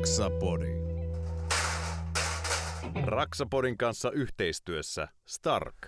[0.00, 0.66] Raksapodi.
[3.04, 5.86] Raksapodin kanssa yhteistyössä Stark.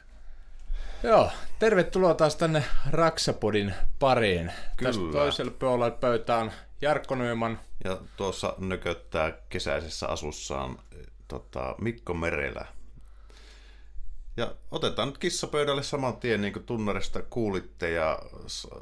[1.03, 4.53] Joo, tervetuloa taas tänne Raksapodin pariin.
[4.77, 4.93] Kyllä.
[4.93, 7.61] Tästä toiselle puolelle pöytään Jarkko Nyman.
[7.85, 12.67] Ja tuossa nököttää kesäisessä asussaan eh, tota, Mikko Merelä.
[14.37, 18.19] Ja otetaan nyt kissapöydälle saman tien, niin kuin tunnarista kuulitte ja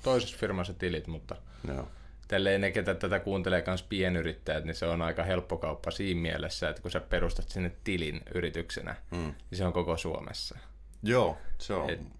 [0.02, 1.36] toisessa firmassa tilit, mutta
[1.68, 1.88] Joo.
[2.28, 6.68] tälleen ne, ketä tätä kuuntelee myös pienyrittäjät, niin se on aika helppo kauppa siinä mielessä,
[6.68, 9.34] että kun sä perustat sinne tilin yrityksenä, mm.
[9.50, 10.58] niin se on koko Suomessa.
[11.02, 11.90] Joo, se on.
[11.90, 12.16] Et-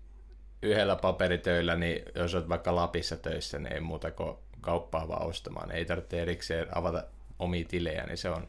[0.62, 5.70] Yhdellä paperitöillä, niin jos olet vaikka Lapissa töissä, niin ei muuta kuin kauppaa vaan ostamaan.
[5.70, 7.04] Ei tarvitse erikseen avata
[7.38, 8.48] omia tilejä, niin se on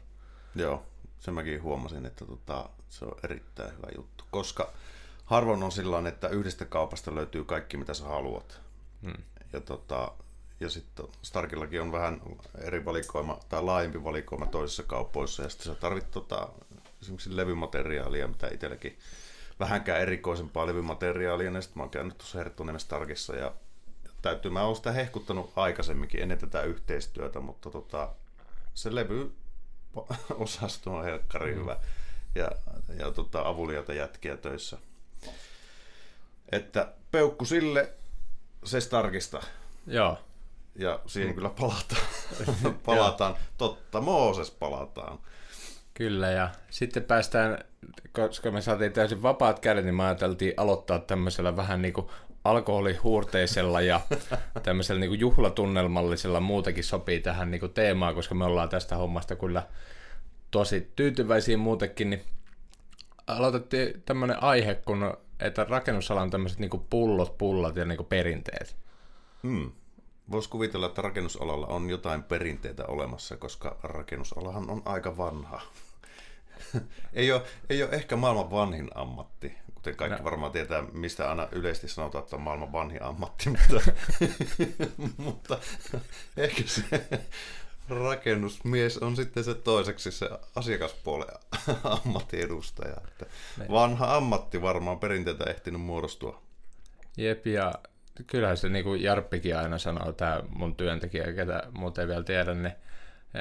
[0.54, 0.82] Joo,
[1.18, 4.24] sen mäkin huomasin, että tota, se on erittäin hyvä juttu.
[4.30, 4.72] Koska
[5.24, 8.60] harvoin on sillä että yhdestä kaupasta löytyy kaikki, mitä sä haluat.
[9.02, 9.22] Hmm.
[9.52, 10.12] Ja, tota,
[10.60, 12.20] ja sitten Starkillakin on vähän
[12.60, 15.42] eri valikoima tai laajempi valikoima toisissa kaupoissa.
[15.42, 16.48] Ja sitten sä tarvit tota,
[17.02, 18.98] esimerkiksi levymateriaalia, mitä itselläkin
[19.60, 21.50] vähänkään erikoisempaa levymateriaalia.
[21.50, 23.54] Ja sitten mä oon käynyt tuossa Herttuniemen Starkissa ja
[24.22, 28.08] täytyy, mä oon sitä hehkuttanut aikaisemminkin ennen tätä yhteistyötä, mutta tota,
[28.74, 29.32] se levy
[30.34, 31.76] osasto on helkkari hyvä
[32.34, 32.50] ja,
[32.98, 34.78] ja tota, avulijoita jätkiä töissä.
[36.52, 37.92] Että peukku sille
[38.64, 39.42] se Starkista
[39.86, 40.18] Joo,
[40.74, 42.02] ja siihen kyllä palataan.
[42.86, 43.36] palataan.
[43.58, 45.18] Totta, Mooses palataan.
[45.98, 46.30] Kyllä.
[46.30, 47.58] Ja sitten päästään,
[48.12, 52.06] koska me saatiin täysin vapaat kädet, niin me ajateltiin aloittaa tämmöisellä vähän niin kuin
[52.44, 54.00] alkoholihuurteisella ja
[54.62, 59.36] tämmöisellä niin kuin juhlatunnelmallisella muutenkin sopii tähän niin kuin teemaan, koska me ollaan tästä hommasta
[59.36, 59.62] kyllä
[60.50, 62.22] tosi tyytyväisiä muutenkin, niin
[63.26, 68.06] aloitettiin tämmöinen aihe, kun että rakennusala on tämmöiset niin kuin pullot, pullat ja niin kuin
[68.06, 68.76] perinteet.
[69.42, 69.72] Hmm.
[70.30, 75.60] Voisi kuvitella, että rakennusalalla on jotain perinteitä olemassa, koska rakennusalahan on aika vanha.
[77.12, 80.24] Ei, ole, ei ole ehkä maailman vanhin ammatti, kuten kaikki No.
[80.24, 83.80] varmaan tietää, mistä aina yleisesti sanotaan, että on maailman vanhin ammatti, mutta,
[85.16, 85.58] mutta
[86.36, 86.82] ehkä se
[87.88, 91.28] rakennusmies on sitten se toiseksi se asiakaspuolen
[91.84, 92.96] ammattiedustaja.
[93.08, 93.26] Että
[93.70, 96.42] vanha ammatti varmaan perinteitä ehtinyt muodostua.
[97.16, 97.74] Jep, ja
[98.26, 102.54] kyllähän se niin kuin Jarppikin aina sanoo, tämä mun työntekijä, ketä muuten ei vielä tiedä,
[102.54, 102.72] niin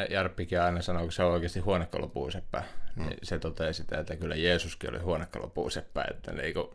[0.10, 2.87] Jarppikin aina sanoo, kun se on oikeasti huonekalopuuseppä, hmm.
[3.06, 6.68] Niin se toteaa sitä, että kyllä Jeesuskin oli huonekalopuuseppä, että, niin kuin,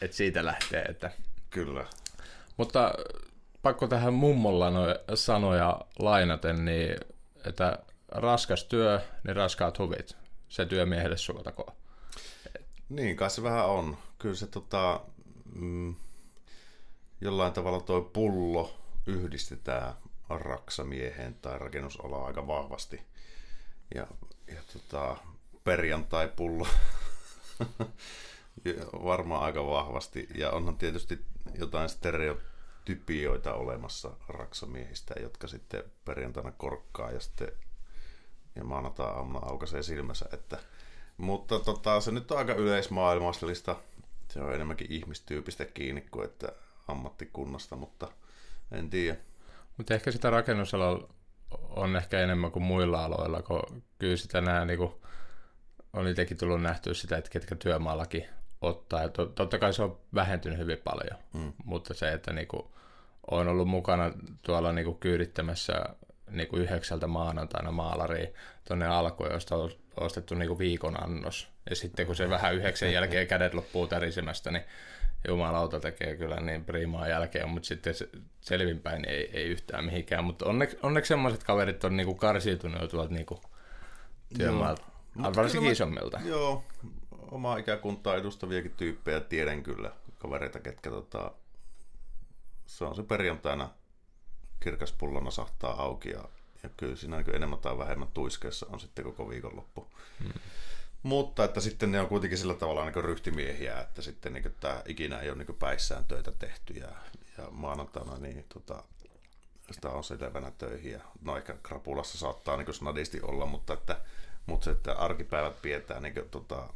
[0.00, 0.82] että siitä lähtee.
[0.82, 1.10] Että.
[1.50, 1.84] Kyllä.
[2.56, 2.94] Mutta
[3.62, 6.96] pakko tähän mummolla no, sanoja lainaten, niin
[7.46, 7.78] että
[8.08, 10.16] raskas työ, niin raskaat huvit,
[10.48, 11.76] se työmiehelle suotakoon.
[12.88, 13.98] Niin, kai se vähän on.
[14.18, 15.00] Kyllä se tota,
[15.54, 15.94] mm,
[17.20, 18.74] jollain tavalla tuo pullo
[19.06, 19.94] yhdistetään
[20.28, 23.02] raksamieheen tai rakennusalaan aika vahvasti.
[23.94, 24.06] Ja,
[24.54, 25.16] ja tota,
[25.64, 26.66] perjantai-pullo
[28.64, 30.28] Ja varmaan aika vahvasti.
[30.34, 31.24] Ja onhan tietysti
[31.58, 37.52] jotain stereotypioita olemassa raksamiehistä, jotka sitten perjantaina korkkaa ja sitten
[38.56, 40.26] ja maanantai aamuna aukaisee silmänsä.
[40.32, 40.58] Että,
[41.16, 43.76] mutta tota, se nyt on aika yleismaailmallista.
[44.28, 46.52] Se on enemmänkin ihmistyypistä kiinni kuin että
[46.88, 48.08] ammattikunnasta, mutta
[48.72, 49.16] en tiedä.
[49.76, 51.08] Mutta ehkä sitä rakennusalalla
[51.76, 54.92] on ehkä enemmän kuin muilla aloilla, kun kyllä sitä nämä, niin kuin,
[55.92, 58.26] on itsekin tullut nähtyä sitä, että ketkä työmaallakin
[58.60, 59.02] ottaa.
[59.02, 61.52] Ja to, totta kai se on vähentynyt hyvin paljon, mm.
[61.64, 62.74] mutta se, että niinku,
[63.30, 64.12] olen ollut mukana
[64.42, 65.84] tuolla niinku kyydittämässä
[66.30, 68.34] niinku yhdeksältä maanantaina maalariin
[68.68, 71.48] tuonne alkuun, josta on ostettu niinku viikon annos.
[71.70, 74.64] Ja sitten kun se vähän yhdeksän jälkeen kädet loppuu tärisemästä, niin
[75.28, 78.08] jumalauta tekee kyllä niin primaa jälkeen, mutta sitten se,
[78.40, 80.24] selvinpäin ei, ei yhtään mihinkään.
[80.24, 83.40] Mutta onneksi, onneksi semmoiset kaverit on niinku karsiutunut tuolta niinku
[84.36, 84.82] työmaalta,
[85.36, 86.20] varsinkin mä, isommilta.
[86.24, 86.64] Joo,
[87.30, 91.32] omaa ikäkuntaa edustaviakin tyyppejä tiedän kyllä, kavereita, ketkä tota,
[92.66, 93.70] se on se perjantaina
[94.60, 96.24] kirkaspullona sahtaa auki ja,
[96.62, 99.86] ja kyllä siinä niin enemmän tai vähemmän tuiskeessa on sitten koko viikonloppu.
[100.22, 100.32] Hmm.
[101.02, 105.18] Mutta että sitten ne on kuitenkin sillä tavalla niin ryhtimiehiä, että sitten niin tämä ikinä
[105.18, 106.88] ei ole niin päissään töitä tehty ja,
[107.38, 108.84] ja maanantaina niin tota,
[109.70, 114.00] sitä on selvänä töihin ja no ehkä krapulassa saattaa niin snadisti olla, mutta että,
[114.46, 116.68] mutta se, että arkipäivät pidetään niin tota,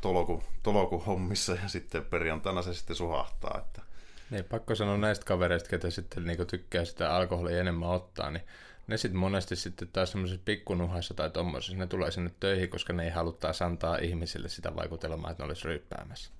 [0.00, 3.58] toloku, toloku hommissa ja sitten perjantaina se sitten suhahtaa.
[3.58, 3.82] Että...
[4.30, 8.44] Niin, pakko sanoa näistä kavereista, ketä sitten niin tykkää sitä alkoholia enemmän ottaa, niin
[8.86, 13.04] ne sitten monesti sitten taas semmoisessa pikkunuhassa tai tuommoisessa, ne tulee sinne töihin, koska ne
[13.04, 16.30] ei haluttaa antaa ihmisille sitä vaikutelmaa, että ne olisi ryyppäämässä.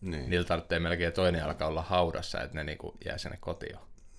[0.00, 0.30] Niin.
[0.30, 3.76] Niillä tarvitsee melkein toinen alkaa olla haudassa, että ne niinku jää sinne kotiin.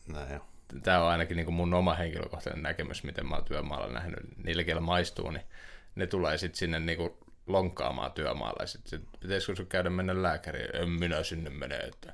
[0.07, 0.45] Näin jo.
[0.83, 4.19] Tämä on ainakin niinku mun oma henkilökohtainen näkemys, miten mä oon työmaalla nähnyt.
[4.43, 5.43] Niillä, kielä maistuu, niin
[5.95, 7.17] ne tulee sitten sinne niinku
[7.47, 8.65] lonkkaamaan työmaalla.
[8.65, 10.75] Sitten sit, pitäisikö sun käydä mennä lääkäriin?
[10.75, 12.13] En minä sinne mene, että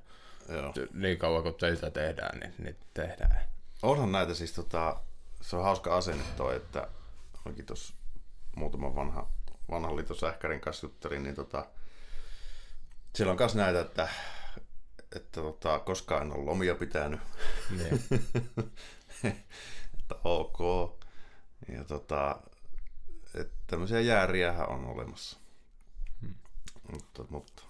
[0.50, 0.73] Joo.
[0.94, 3.39] niin kauan kuin töitä tehdään, niin, niin tehdään.
[3.81, 5.01] Onhan näitä siis tota,
[5.44, 6.88] se on hauska asenne toi, että
[7.45, 7.94] olikin tuossa
[8.56, 9.28] muutama vanha,
[9.72, 11.66] vanhan liitosähkärin kanssa juttelin, niin tota,
[13.16, 14.10] siellä on myös näitä, että,
[15.16, 17.19] että tota, koskaan en ole lomia pitänyt.
[17.69, 18.04] Niin.
[20.00, 20.60] että ok.
[21.72, 22.39] Ja tota,
[23.36, 25.38] että tämmöisiä jääriähän on olemassa.
[26.22, 26.36] Hmm.
[26.92, 27.63] Mutta, mutta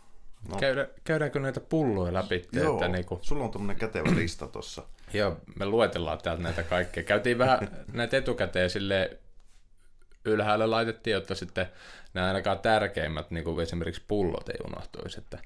[0.50, 0.58] No.
[0.58, 2.48] Käydä, käydäänkö näitä pulloja läpi?
[2.52, 3.20] Joo, että niinku...
[3.22, 4.84] sulla on tuommoinen kätevä lista tuossa.
[5.14, 7.04] Joo, me luetellaan täältä näitä kaikkea.
[7.04, 9.18] Käytiin vähän näitä etukäteen sille
[10.26, 11.68] ylhäällä laitettiin, jotta sitten
[12.14, 15.20] nämä ainakaan tärkeimmät, niin kuin esimerkiksi pullot ei unohtuisi.
[15.20, 15.38] Että...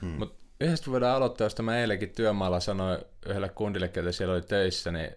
[0.00, 0.08] Hmm.
[0.08, 4.92] Mutta yhdestä voidaan aloittaa, josta mä eilenkin työmaalla sanoin yhdelle kundille, ketä siellä oli töissä,
[4.92, 5.10] niin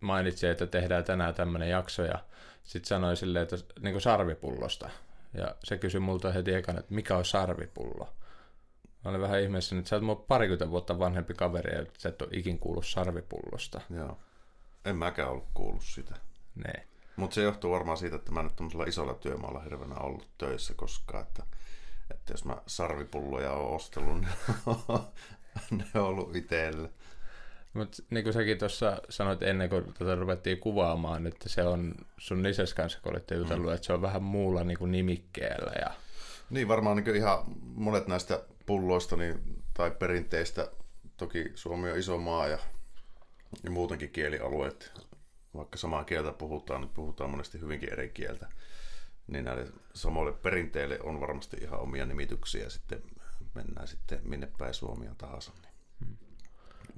[0.00, 2.18] mainitsi, että tehdään tänään tämmöinen jakso, ja
[2.64, 4.90] sitten sanoi silleen, että niin kuin sarvipullosta.
[5.38, 8.08] Ja se kysyi multa heti ekana, että mikä on sarvipullo.
[9.04, 12.22] Mä olin vähän ihmeessä, että sä oot mua parikymmentä vuotta vanhempi kaveri ja sä et
[12.22, 13.80] ole ikin kuullut sarvipullosta.
[13.90, 14.18] Joo.
[14.84, 16.14] En mäkään ollut kuullut sitä.
[16.54, 16.88] Nee.
[17.16, 21.22] Mutta se johtuu varmaan siitä, että mä en ole isolla työmaalla hirveänä ollut töissä koskaan.
[21.22, 21.42] Että,
[22.10, 24.32] että jos mä sarvipulloja oon ostellut, niin
[25.78, 26.90] ne on ollut itselle.
[27.78, 32.42] Mutta niin kuin säkin tuossa sanoit ennen kuin tätä ruvettiin kuvaamaan, että se on sun
[32.42, 33.74] lisäs kanssa, kun olette jutellut, mm.
[33.74, 35.72] että se on vähän muulla niin kuin nimikkeellä.
[35.80, 35.94] Ja...
[36.50, 40.70] Niin, varmaan niin ihan monet näistä pulloista niin, tai perinteistä,
[41.16, 42.58] toki Suomi on iso maa ja,
[43.64, 44.92] ja muutenkin kielialueet,
[45.54, 48.48] vaikka samaa kieltä puhutaan, niin puhutaan monesti hyvinkin eri kieltä,
[49.26, 53.02] niin näille samoille perinteille on varmasti ihan omia nimityksiä sitten
[53.54, 55.52] mennään sitten minne päin Suomia tahansa.
[55.62, 55.67] Niin.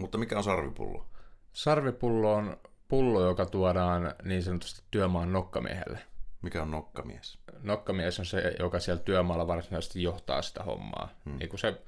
[0.01, 1.07] Mutta mikä on sarvipullo?
[1.53, 2.57] Sarvipullo on
[2.89, 5.99] pullo, joka tuodaan niin sanotusti työmaan nokkamiehelle.
[6.43, 7.39] Mikä on nokkamies?
[7.63, 11.09] Nokkamies on se, joka siellä työmaalla varsinaisesti johtaa sitä hommaa.
[11.25, 11.39] Hmm.
[11.39, 11.83] Niin kuin se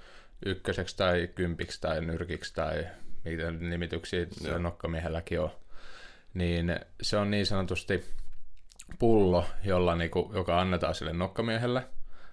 [0.47, 2.87] ykköseksi tai kympiksi tai nyrkiksi tai
[3.25, 5.51] mitä nimityksiä se nokkamiehelläkin on.
[6.35, 8.05] Niin se on niin sanotusti
[8.99, 11.87] pullo, jolla niinku, joka annetaan sille nokkamiehelle.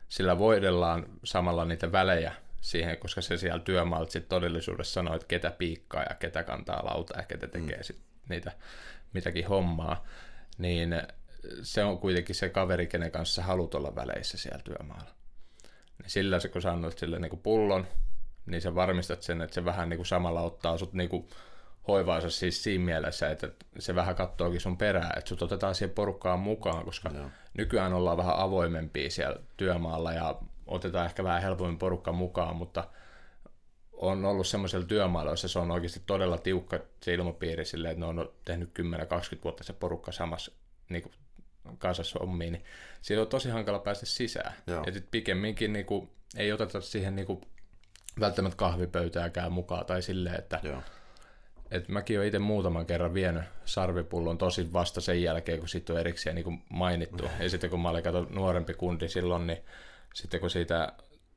[0.10, 5.52] Sillä voidellaan samalla niitä välejä siihen, koska se siellä työmaalta sit todellisuudessa sanoo, että ketä
[5.52, 7.84] piikkaa ja ketä kantaa lauta ja ketä tekee mm.
[7.84, 8.52] sit niitä
[9.14, 10.06] mitäkin hommaa.
[10.58, 11.02] Niin
[11.62, 15.12] se on kuitenkin se kaveri, kenen kanssa haluat olla väleissä siellä työmaalla.
[16.02, 17.88] Niin sillä se, kun sä annat sille niin kuin pullon,
[18.46, 21.28] niin sä varmistat sen, että se vähän niin kuin samalla ottaa sut niin kuin
[21.88, 23.50] hoivaansa siis siinä mielessä, että
[23.80, 27.30] se vähän kattookin sun perää, että sut otetaan siihen porukkaan mukaan, koska Joo.
[27.58, 30.36] nykyään ollaan vähän avoimempia siellä työmaalla ja
[30.70, 32.84] otetaan ehkä vähän helpommin porukka mukaan, mutta
[33.94, 38.06] on ollut semmoisella työmaalla, jossa se on oikeasti todella tiukka se ilmapiiri silleen, että ne
[38.06, 40.52] on tehnyt 10-20 vuotta se porukka samassa
[40.90, 41.14] niin kuin
[41.78, 42.66] kanssa hommiin, niin
[43.02, 44.54] siitä on tosi hankala päästä sisään.
[44.68, 44.84] Joo.
[44.86, 47.42] Ja sitten pikemminkin niin kuin, ei oteta siihen niin kuin,
[48.20, 50.82] välttämättä kahvipöytääkään mukaan tai silleen, että Joo.
[51.72, 56.00] Et mäkin olen itse muutaman kerran vienyt sarvipullon tosi vasta sen jälkeen, kun siitä on
[56.00, 57.24] erikseen niin kuin mainittu.
[57.40, 59.58] Ja sitten kun mä olin kato nuorempi kundi silloin, niin
[60.14, 60.94] sitten kun siitä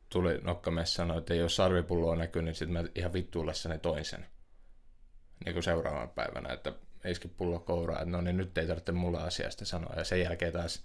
[0.08, 4.26] tuli nokkamies sanoi, että ei ole sarvipulloa näkynyt, niin sitten mä ihan vittuillessani toin sen.
[5.44, 6.72] Niin kuin seuraavan päivänä, että
[7.04, 9.94] iski pullo kouraa, että no niin nyt ei tarvitse mulle asiasta sanoa.
[9.96, 10.84] Ja sen jälkeen taas,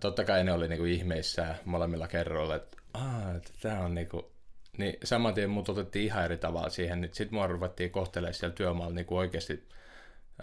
[0.00, 4.32] totta kai ne oli niinku ihmeissään molemmilla kerroilla, että Aa, että tää on niinku,
[4.78, 8.54] niin saman tien mut otettiin ihan eri tavalla siihen, niin sit mua ruvettiin kohtelemaan siellä
[8.54, 9.68] työmaalla niinku oikeasti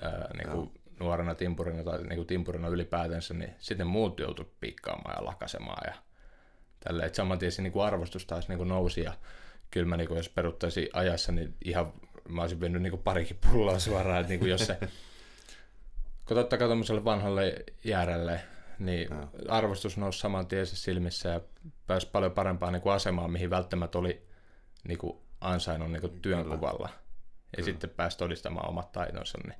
[0.01, 5.83] ää, niinku nuorena timpurina tai niinku timpurina ylipäätänsä, niin sitten muut joutui piikkaamaan ja lakasemaan
[5.87, 5.95] ja
[6.83, 9.13] tälleen, että saman tien se niinku arvostus taas niinku nousi ja
[9.71, 11.93] kyllä mä niinku, jos peruttaisin ajassa, niin ihan
[12.29, 14.77] mä olisin vienyt niinku parikin pulloa suoraan, että niinku jos se
[16.27, 18.41] kun totta kai tuommoiselle vanhalle jäärälle,
[18.79, 19.29] niin Joo.
[19.47, 21.41] arvostus nousi saman tien silmissä ja
[21.87, 24.27] pääsi paljon parempaan niin kuin asemaan, mihin välttämättä oli
[24.87, 26.89] niin kuin ansainnut niin kuin työnkuvalla.
[27.57, 29.37] Ja sitten pääsi todistamaan omat taitonsa.
[29.37, 29.59] Niin.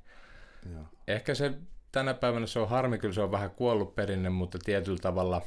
[0.72, 0.84] Joo.
[1.08, 1.52] Ehkä se
[1.92, 5.42] tänä päivänä se on harmi, kyllä se on vähän kuollut perinne, mutta tietyllä tavalla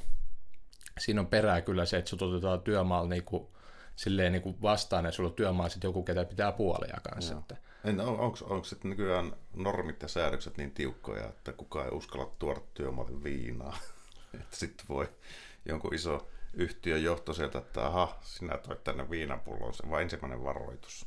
[1.00, 3.48] siinä on perää kyllä se, että sut otetaan työmaalla niin kuin,
[3.96, 7.34] silleen niin kuin vastaan ja sulla on työmaalla sitten joku, ketä pitää puolia kanssa.
[7.34, 7.40] Joo.
[7.40, 11.92] Että, En, on, onko, onko sitten nykyään normit ja säädökset niin tiukkoja, että kukaan ei
[11.92, 13.78] uskalla tuoda työmaalle viinaa?
[14.34, 15.10] että sitten voi
[15.66, 21.06] jonkun iso yhtiön johto sieltä, että aha, sinä toit tänne viinapullon, se vaan ensimmäinen varoitus.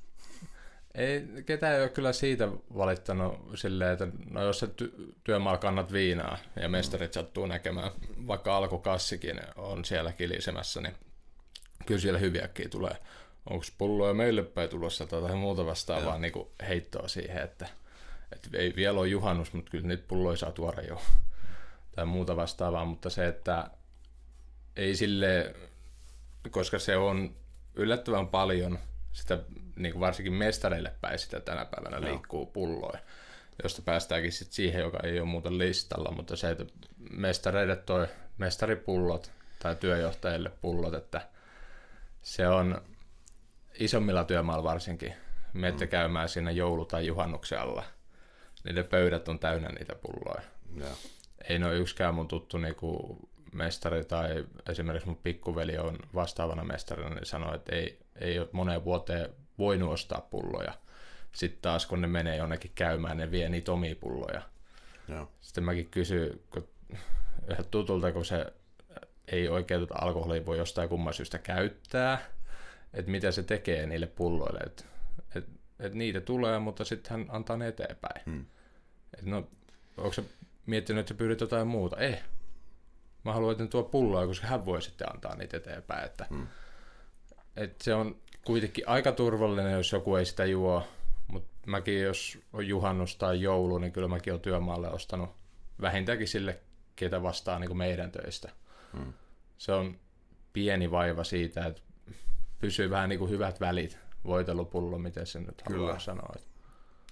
[0.99, 5.93] Ei, ketään ei ole kyllä siitä valittanut silleen, että no jos sä ty- työmaalla kannat
[5.93, 7.91] viinaa ja mestarit sattuu näkemään,
[8.27, 10.95] vaikka alkukassikin on siellä kilisemässä, niin
[11.87, 12.97] kyllä siellä hyviäkin tulee.
[13.51, 16.33] Onko pulloja meille päin tulossa tai muuta vastaavaa niin
[16.69, 17.69] heittoa siihen, että,
[18.33, 21.03] että ei vielä ole juhannus, mutta kyllä niitä pulloja saa tuoda jo
[21.97, 23.71] tai muuta vastaavaa, mutta se, että
[24.77, 25.55] ei sille,
[26.51, 27.37] koska se on
[27.75, 28.79] yllättävän paljon
[29.13, 29.39] sitä,
[29.79, 32.99] niin kuin varsinkin mestareille päin sitä tänä päivänä liikkuu pulloja,
[33.63, 36.65] josta päästäänkin sitten siihen, joka ei ole muuten listalla, mutta se, että
[37.11, 38.07] mestareille toi
[38.39, 41.21] mestaripullot tai työjohtajille pullot, että
[42.23, 42.83] se on
[43.79, 45.15] isommilla työmailla varsinkin,
[45.53, 45.91] menette mm.
[45.91, 47.85] käymään siinä joulu- tai juhannuksen alla,
[48.73, 50.43] ne pöydät on täynnä niitä pulloja
[50.77, 50.89] Joo.
[51.49, 53.19] ei ole yksikään mun tuttu niinku
[53.53, 58.85] mestari tai esimerkiksi mun pikkuveli on vastaavana mestarina, niin sanoi, että ei, ei ole moneen
[58.85, 60.75] vuoteen voinut ostaa pulloja.
[61.33, 64.43] Sitten taas kun ne menee jonnekin käymään, ne vie niitä omia pulloja.
[65.09, 65.29] Joo.
[65.41, 66.69] Sitten mäkin kysyin kun
[67.43, 68.47] yhdeltä tutulta, kun se
[69.29, 72.19] ei oikein tuota alkoholia voi jostain kumman syystä käyttää,
[72.93, 74.61] että mitä se tekee niille pulloille.
[74.67, 74.85] Että
[75.35, 75.45] et,
[75.81, 78.23] et niitä tulee, mutta sitten hän antaa ne eteenpäin.
[78.27, 78.47] Hmm.
[79.19, 79.49] Et no,
[79.97, 80.25] onko se
[80.67, 81.97] miettinyt, että sä pyydät jotain muuta?
[81.97, 82.19] Ei.
[83.25, 86.05] Mä haluan, että tuo pulloa, koska hän voi sitten antaa niitä eteenpäin.
[86.05, 86.47] Että, Hmm.
[87.59, 90.87] Et se on kuitenkin aika turvallinen, jos joku ei sitä juo.
[91.29, 95.31] Mutta mäkin, jos on juhannus tai joulu, niin kyllä mäkin olen työmaalle ostanut
[95.81, 96.61] vähintäänkin sille,
[96.97, 98.51] ketä vastaa niin kuin meidän töistä.
[98.93, 99.13] Hmm.
[99.59, 99.99] Se on
[100.53, 101.83] pieni vaiva siitä, että
[102.59, 103.99] pysyy vähän niin kuin hyvät välit.
[104.25, 105.99] Voitelupullo, miten se nyt haluaa Kyllä.
[105.99, 106.33] sanoa.
[106.37, 106.49] Että,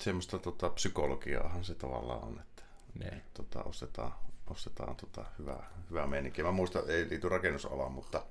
[0.01, 2.63] Semmoista tota, psykologiaahan se tavallaan on, että
[2.99, 3.23] niin.
[3.35, 4.13] tota, ostetaan,
[4.51, 6.45] ostetaan tota, hyvää, hyvää meininkiä.
[6.45, 8.27] Mä muistan, ei liity rakennusalaan, mutta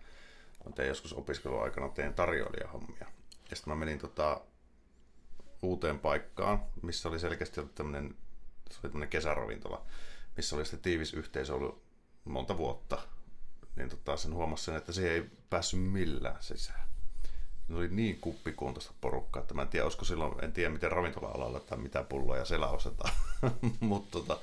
[0.66, 3.06] mä tein joskus opiskeluaikana tein tarjoilijahommia.
[3.50, 4.42] Ja sitten mä menin tota,
[5.62, 8.16] uuteen paikkaan, missä oli selkeästi ollut tämmöinen,
[8.72, 9.86] se kesäravintola,
[10.38, 11.84] missä oli sitten tiivis yhteisö ollut
[12.26, 13.02] monta vuotta.
[13.76, 16.88] Niin tota, sen huomasi sen, että se ei päässyt millään sisään.
[17.68, 21.60] Se oli niin kuppikuntoista porukkaa, että mä en tiedä, olisiko silloin, en tiedä miten ravintola-alalla
[21.60, 23.14] tai mitä pulloja siellä ostetaan,
[23.80, 24.40] mutta tota,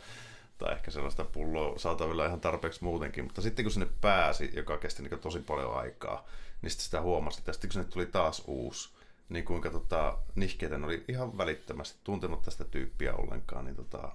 [0.63, 5.03] tai ehkä sellaista pulloa saatavilla ihan tarpeeksi muutenkin, mutta sitten kun sinne pääsi, joka kesti
[5.03, 6.27] niin tosi paljon aikaa,
[6.63, 8.89] niin sitten sitä huomasi, että sitten kun sinne tuli taas uusi,
[9.29, 14.13] niin kuinka tota, nihkeitä ne oli ihan välittömästi tuntenut tästä tyyppiä ollenkaan, niin tota,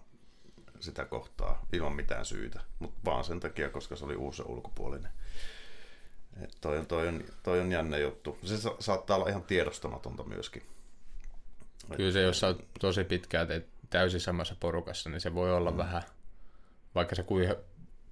[0.80, 5.12] sitä kohtaa ilman mitään syytä, mutta vaan sen takia, koska se oli uusi ulkopuolinen.
[6.44, 8.38] Et toi, on, toi, on, toi on jännä juttu.
[8.44, 10.64] Se sa- saattaa olla ihan tiedostamatonta myöskin.
[11.96, 15.72] Kyllä se, jos sä oot tosi pitkään teet täysin samassa porukassa, niin se voi olla
[15.72, 15.78] mm.
[15.78, 16.04] vähän,
[16.96, 17.56] vaikka sä kuin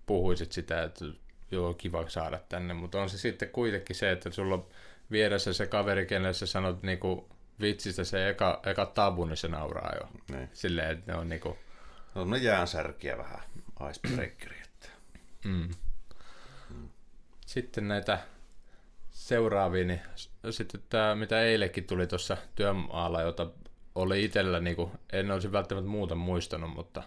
[0.05, 1.05] puhuisit sitä, että
[1.51, 4.67] joo, kiva saada tänne, mutta on se sitten kuitenkin se, että sulla on
[5.12, 7.29] vieressä se kaveri, kenelle sä sanot niinku
[7.62, 10.10] vitsistä se eka, eka tabu, niin se nauraa jo.
[10.36, 10.50] Niin.
[10.53, 11.58] Silleen, että ne on niinku,
[12.13, 13.39] Se on jäänsärkiä vähän,
[13.89, 14.55] icebreakeri.
[14.63, 14.89] Että.
[15.46, 15.70] mm.
[17.46, 18.20] Sitten näitä
[19.12, 20.01] seuraavia, niin
[20.50, 23.48] sitten tämä, mitä eilekin tuli tuossa työmaalla, jota
[23.96, 27.03] oli itsellä, niin kuin, en olisi välttämättä muuta muistanut, mutta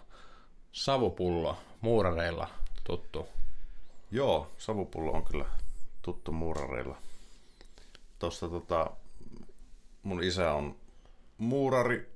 [0.71, 2.49] savupullo muurareilla
[2.83, 3.27] tuttu.
[4.11, 5.45] Joo, savupullo on kyllä
[6.01, 6.97] tuttu muurareilla.
[8.19, 8.91] Tuossa tota,
[10.03, 10.75] mun isä on
[11.37, 12.09] muurari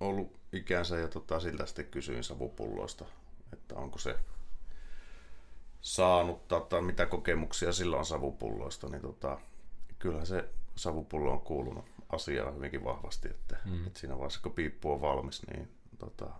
[0.00, 3.04] ollut ikänsä ja tota, siltä sitten kysyin savupulloista,
[3.52, 4.16] että onko se
[5.80, 9.38] saanut tai mitä kokemuksia sillä on savupulloista, niin tota,
[9.98, 13.86] kyllähän se savupullo on kuulunut asiaan hyvinkin vahvasti, että, mm.
[13.86, 16.30] että siinä vaiheessa kun piippu on valmis, niin tota,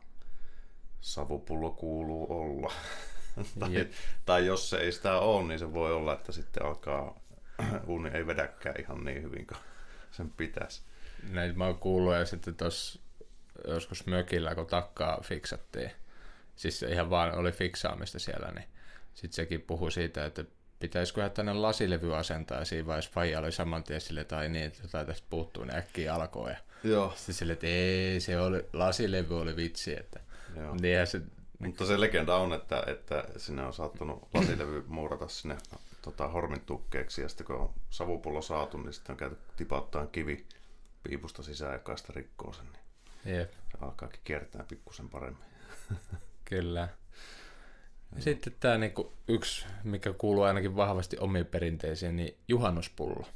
[1.01, 2.73] savupullo kuuluu olla.
[3.61, 3.93] tai, Jep.
[4.27, 7.21] tai jos se ei sitä ole, niin se voi olla, että sitten alkaa
[7.87, 9.59] uuni ei vedäkään ihan niin hyvin kuin
[10.11, 10.83] sen pitäisi.
[11.31, 13.01] Näitä mä oon kuullut ja sitten tuossa
[13.69, 15.91] joskus mökillä, kun takkaa fiksattiin,
[16.57, 18.65] siis ihan vaan oli fiksaamista siellä, niin
[19.15, 20.45] sitten sekin puhui siitä, että
[20.81, 24.83] pitäisikö tänne lasilevy asentaa, ja siinä vaiheessa faija oli saman tien sille, tai niin, että
[24.83, 26.51] jotain tästä puuttuu, niin äkkiä alkoi.
[26.51, 27.13] Ja Joo.
[27.17, 30.21] sitten sille, että ei, se oli, lasilevy oli vitsi, että
[30.57, 30.75] Joo.
[30.81, 31.21] niinhän se,
[31.59, 35.57] Mutta se legenda on, että, että sinne on saattanut lasilevy muurata sinne
[36.03, 40.47] tota, hormin tukkeeksi, ja sitten kun on savupullo saatu, niin sitten on käyty tipauttaa kivi
[41.03, 45.45] piipusta sisään ja kaista rikkoo sen, niin jep, se alkaakin kiertää pikkusen paremmin.
[46.51, 46.89] kyllä.
[48.17, 53.27] Ja sitten tämä niinku yksi, mikä kuuluu ainakin vahvasti omiin perinteisiin, niin juhannuspullo.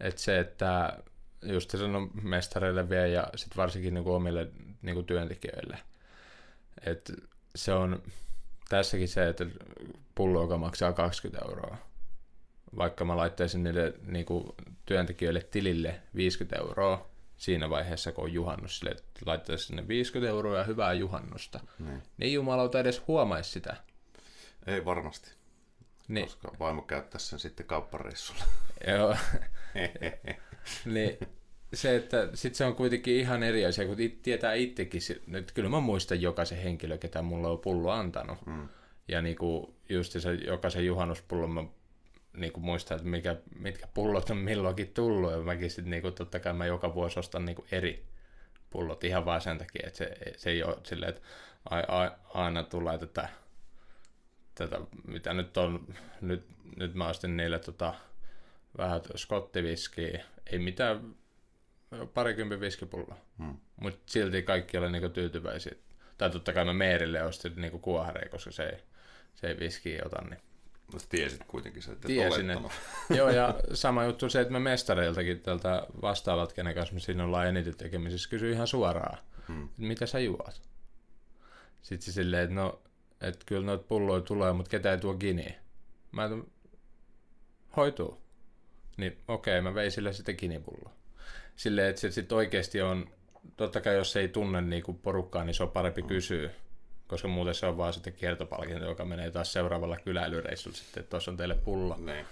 [0.00, 0.98] Et se, että
[1.44, 4.48] just sanon mestareille vielä ja sitten varsinkin niinku omille
[4.82, 5.78] niinku työntekijöille.
[6.86, 7.12] Et
[7.56, 8.02] se on
[8.68, 9.46] tässäkin se, että
[10.14, 11.76] pullo, joka maksaa 20 euroa.
[12.76, 14.54] Vaikka mä laittaisin niille niinku,
[14.86, 20.58] työntekijöille tilille 50 euroa siinä vaiheessa, kun on juhannus, sille, että laittaisin sinne 50 euroa
[20.58, 21.60] ja hyvää juhannusta.
[21.78, 22.02] Niin.
[22.16, 23.76] Niin jumalauta edes huomaisi sitä.
[24.66, 25.30] Ei varmasti,
[26.08, 28.44] Niin, koska vaimo käyttäisi sen sitten kauppareissulla.
[28.86, 29.16] joo.
[30.84, 31.18] niin
[31.74, 35.68] se, että sit se on kuitenkin ihan eri asia, kun it, tietää itsekin, nyt kyllä
[35.68, 38.46] mä muistan jokaisen henkilö, ketä mulla on pullo antanut.
[38.46, 38.68] Mm.
[39.08, 41.64] Ja niinku just se jokaisen juhannuspullon mä
[42.36, 45.32] niinku muistan, että mikä, mitkä pullot on milloinkin tullut.
[45.32, 48.06] Ja mäkin sit niinku, totta kai mä joka vuosi ostan niinku eri
[48.70, 51.22] pullot ihan vaan sen takia, että se, se ei ole silleen, että
[51.70, 53.28] ai, ai, aina tulee tätä,
[54.54, 57.94] tätä, mitä nyt on, nyt, nyt mä ostin niille tota,
[58.78, 61.14] vähän skottiviskiä, ei mitään
[62.14, 63.56] parikymmentä viskipulloa, Mm.
[63.80, 65.72] mutta silti kaikki oli niinku tyytyväisiä.
[66.18, 68.78] Tai totta kai mä Meerille ostin niinku kuohareen, koska se ei,
[69.34, 70.40] se ei viskiä ota, niin
[70.92, 72.72] No, tiesit kuitenkin se, että et Tiesin, olettanut.
[73.18, 77.46] Joo, ja sama juttu se, että me mestareiltakin tältä vastaavat, kenen kanssa me siinä ollaan
[77.46, 79.64] eniten tekemisissä, kysyi ihan suoraan, Mm.
[79.64, 80.62] että mitä sä juot?
[81.82, 82.82] Sitten se silleen, että no,
[83.20, 85.54] että kyllä noita pulloja tulee, mutta ketä ei tuo giniä.
[86.12, 86.36] Mä että
[87.76, 88.23] hoituu.
[88.96, 90.90] Niin okei, mä vein sille sitten kinipullo.
[91.56, 93.08] Silleen, että se sitten oikeasti on,
[93.56, 96.50] totta kai jos ei tunne niinku porukkaa, niin se on parempi kysyä.
[97.06, 101.30] Koska muuten se on vaan sitten kiertopalkinto, joka menee taas seuraavalla kyläilyreissulla sitten, että tuossa
[101.30, 102.26] on teille pullo Niin.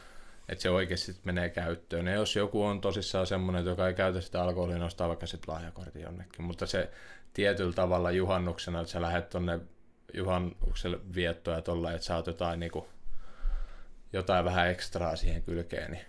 [0.48, 2.06] että se oikeasti menee käyttöön.
[2.06, 5.54] Ja jos joku on tosissaan semmoinen, joka ei käytä sitä alkoholia, niin ostaa vaikka sitten
[5.54, 6.44] lahjakortin jonnekin.
[6.44, 6.90] Mutta se
[7.34, 9.60] tietyllä tavalla juhannuksena, että sä lähdet tonne
[10.14, 12.88] juhannukselle viettoa ja tolla, että saat jotain, niinku,
[14.12, 16.04] jotain vähän ekstraa siihen kylkeen, niin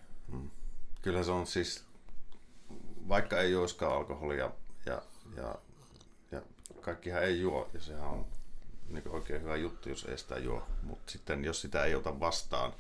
[1.04, 1.84] Kyllä se on siis,
[3.08, 4.52] vaikka ei juoskaan alkoholia
[4.86, 5.02] ja,
[5.36, 5.56] ja,
[6.32, 6.42] ja
[6.82, 8.26] kaikkihan ei juo, ja sehän on
[8.90, 10.68] niin oikein hyvä juttu, jos ei sitä juo.
[10.82, 12.74] Mutta sitten jos sitä ei ota vastaan,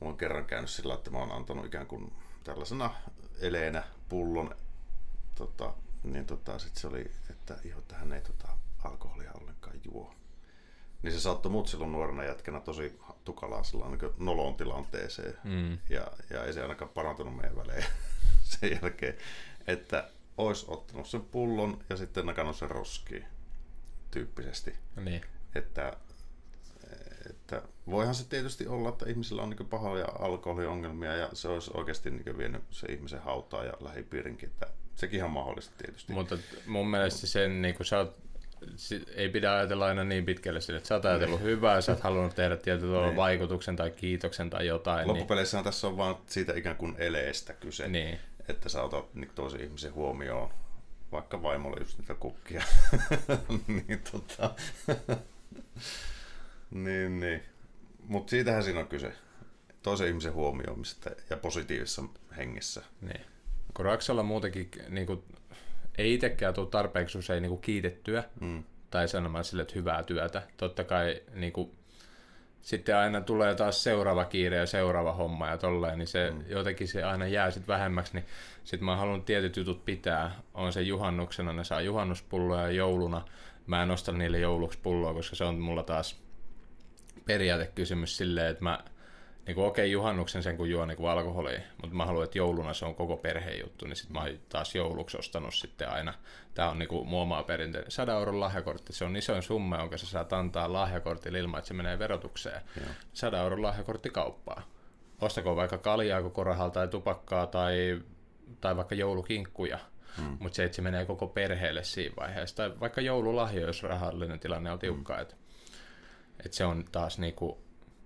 [0.00, 2.12] Mulla on kerran käynyt sillä, että mä oon antanut ikään kuin
[2.44, 2.94] tällaisena
[3.40, 4.56] eleenä pullon,
[5.34, 8.48] tota, niin tota, sit se oli, että iho, että hän ei tota,
[8.84, 10.14] alkoholia ollenkaan juo.
[11.04, 15.34] Niin se saattoi mut silloin nuorena jätkänä tosi tukalaan sellainen niin nolon tilanteeseen.
[15.44, 15.78] Mm.
[15.90, 17.84] Ja, ja ei se ainakaan parantunut meidän välein
[18.60, 19.14] sen jälkeen,
[19.66, 23.24] että ois ottanut sen pullon ja sitten nakannut sen roskiin
[24.10, 24.74] tyyppisesti.
[25.00, 25.22] niin.
[25.54, 25.96] Että,
[27.30, 32.10] että voihan se tietysti olla, että ihmisillä on niin pahoja alkoholiongelmia ja se olisi oikeasti
[32.10, 34.48] niin vienyt se ihmisen hautaa ja lähipiirinkin.
[34.48, 36.12] Että sekin on mahdollista tietysti.
[36.12, 38.23] Mutta mun mielestä sen, niin kuin sä oot,
[39.14, 42.34] ei pidä ajatella aina niin pitkälle sille, että sä oot ajatellut hyvää, sä oot halunnut
[42.34, 43.16] tehdä tavalla Niin.
[43.16, 44.98] vaikutuksen tai kiitoksen tai jotain.
[44.98, 48.18] Niin, Loppupeleissähän tässä on vaan siitä ikään kuin eleestä kyse, niin.
[48.48, 50.50] että sä otat niin toisen ihmisen huomioon,
[51.12, 52.62] vaikka vaimolle just niitä kukkia.
[53.66, 54.54] niin tota...
[56.70, 57.42] niin, niin.
[58.08, 59.12] Mutta siitähän siinä on kyse.
[59.82, 62.02] Toisen ihmisen huomioimista ja positiivisessa
[62.36, 62.82] hengessä.
[63.00, 63.20] Niin.
[63.74, 65.22] Kun Raksalla muutenkin niin kuin,
[65.98, 68.64] ei itsekään tule tarpeeksi usein niin kuin kiitettyä Mm.
[68.90, 70.42] tai sanomaan sille, että hyvää työtä.
[70.56, 71.70] Totta kai niin kuin,
[72.60, 76.44] sitten aina tulee taas seuraava kiire ja seuraava homma ja tolleen, niin se mm.
[76.48, 78.24] jotenkin se aina jää sitten vähemmäksi, niin
[78.64, 80.40] sitten mä halunnut tietyt jutut pitää.
[80.54, 83.24] On se juhannuksena, ne saa juhannuspulloja ja jouluna.
[83.66, 86.22] Mä en osta niille jouluksi pulloa, koska se on mulla taas
[87.24, 88.78] periaatekysymys silleen, että mä
[89.46, 92.74] niin kuin okei, juhannuksen sen kun juo niin kuin alkoholia, mutta mä haluan, että jouluna
[92.74, 96.14] se on koko perheen juttu, niin sitten mä oon taas jouluksi ostanut sitten aina.
[96.54, 97.90] Tämä on niin kuin mun omaa perinteinen.
[97.90, 101.74] 100 euron lahjakortti, se on isoin summa, jonka sä saat antaa lahjakortilla ilman, että se
[101.74, 102.62] menee verotukseen.
[102.76, 102.90] Joo.
[103.12, 104.62] 100 euron lahjakortti kauppaa.
[105.20, 108.02] Ostako vaikka kaljaa koko rahalla tai tupakkaa tai,
[108.60, 109.78] tai vaikka joulukinkkuja.
[110.16, 110.36] Hmm.
[110.40, 112.56] Mutta se, että se menee koko perheelle siinä vaiheessa.
[112.56, 115.14] Tai vaikka joululahjo, jos rahallinen tilanne on tiukka.
[115.14, 115.22] Hmm.
[115.22, 115.36] Et,
[116.46, 117.18] et se on taas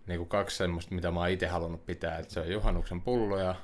[0.08, 2.18] niinku, niinku kaksi semmoista, mitä mä oon itse halunnut pitää.
[2.18, 3.54] Et se on juhannuksen pullo ja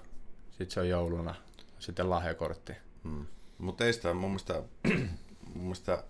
[0.50, 1.34] sitten se on jouluna
[1.78, 2.72] sitten lahjakortti.
[3.02, 3.26] Mm.
[3.58, 4.62] Mutta ei sitä mun mielestä,
[5.54, 6.04] mun mielestä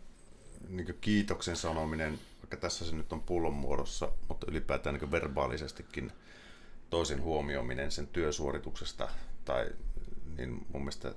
[0.68, 6.12] niin kiitoksen sanominen, vaikka tässä se nyt on pullon muodossa, mutta ylipäätään niin verbaalisestikin
[6.90, 9.08] toisen huomioiminen sen työsuorituksesta,
[9.44, 9.70] tai
[10.36, 11.14] niin mun mielestä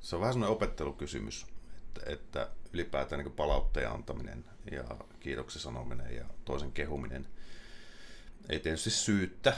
[0.00, 1.46] se on vähän sellainen opettelukysymys,
[1.78, 4.84] että, että ylipäätään niin palautteen antaminen ja
[5.20, 7.28] kiitoksen sanominen ja toisen kehuminen
[8.48, 9.56] ei tietysti syyttä.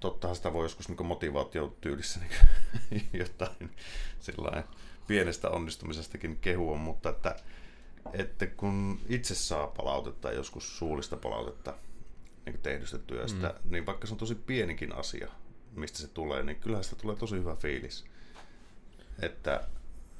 [0.00, 2.20] Tottahan sitä voi joskus niin motivaatiotyylissä
[2.90, 3.70] niin jotain
[4.20, 4.64] sellainen
[5.06, 7.36] pienestä onnistumisestakin kehua, mutta että,
[8.12, 11.74] että kun itse saa palautetta, joskus suullista palautetta
[12.46, 13.72] niin tehdystä työstä, mm.
[13.72, 15.28] niin vaikka se on tosi pienikin asia,
[15.74, 18.04] mistä se tulee, niin kyllähän sitä tulee tosi hyvä fiilis.
[19.22, 19.68] Että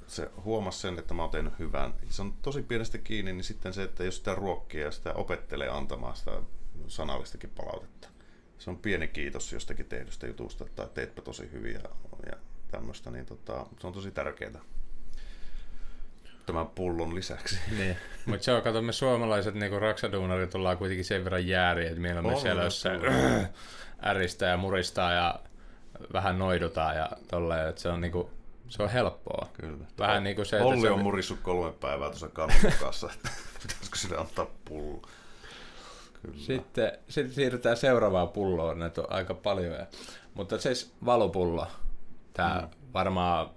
[0.06, 1.94] se huomasi sen, että mä oon tehnyt hyvän.
[2.10, 5.68] Se on tosi pienestä kiinni, niin sitten se, että jos sitä ruokkii ja sitä opettelee
[5.68, 6.30] antamaan sitä
[6.86, 8.08] sanallistakin palautetta.
[8.58, 11.90] Se on pieni kiitos jostakin tehdystä jutusta, että teetpä tosi hyvin ja,
[12.26, 12.36] ja
[12.70, 14.60] tämmöistä, niin tota, se on tosi tärkeää
[16.52, 17.58] tämän pullon lisäksi.
[17.78, 17.96] Niin.
[18.26, 22.20] Mutta se on, kato, me suomalaiset niin raksaduunarit ollaan kuitenkin sen verran jääri, että meillä
[22.20, 23.00] on siellä jossain
[24.10, 25.40] äristää ja muristaa ja
[26.12, 28.30] vähän noidutaan ja tolleen, että se on niinku,
[28.68, 29.48] se on helppoa.
[29.60, 29.84] Kyllä.
[29.98, 31.02] Vähän niin kuin se, Olli on se...
[31.02, 33.30] murissut kolme päivää tuossa kannun kanssa, että
[33.62, 35.02] pitäisikö sille antaa pullo.
[36.22, 36.38] Kyllä.
[36.38, 39.74] Sitten, sitten siirrytään seuraavaan pulloon, näitä on aika paljon.
[39.74, 39.86] Ja,
[40.34, 41.66] mutta siis valopullo,
[42.34, 42.68] tämä mm.
[42.94, 43.50] varmaan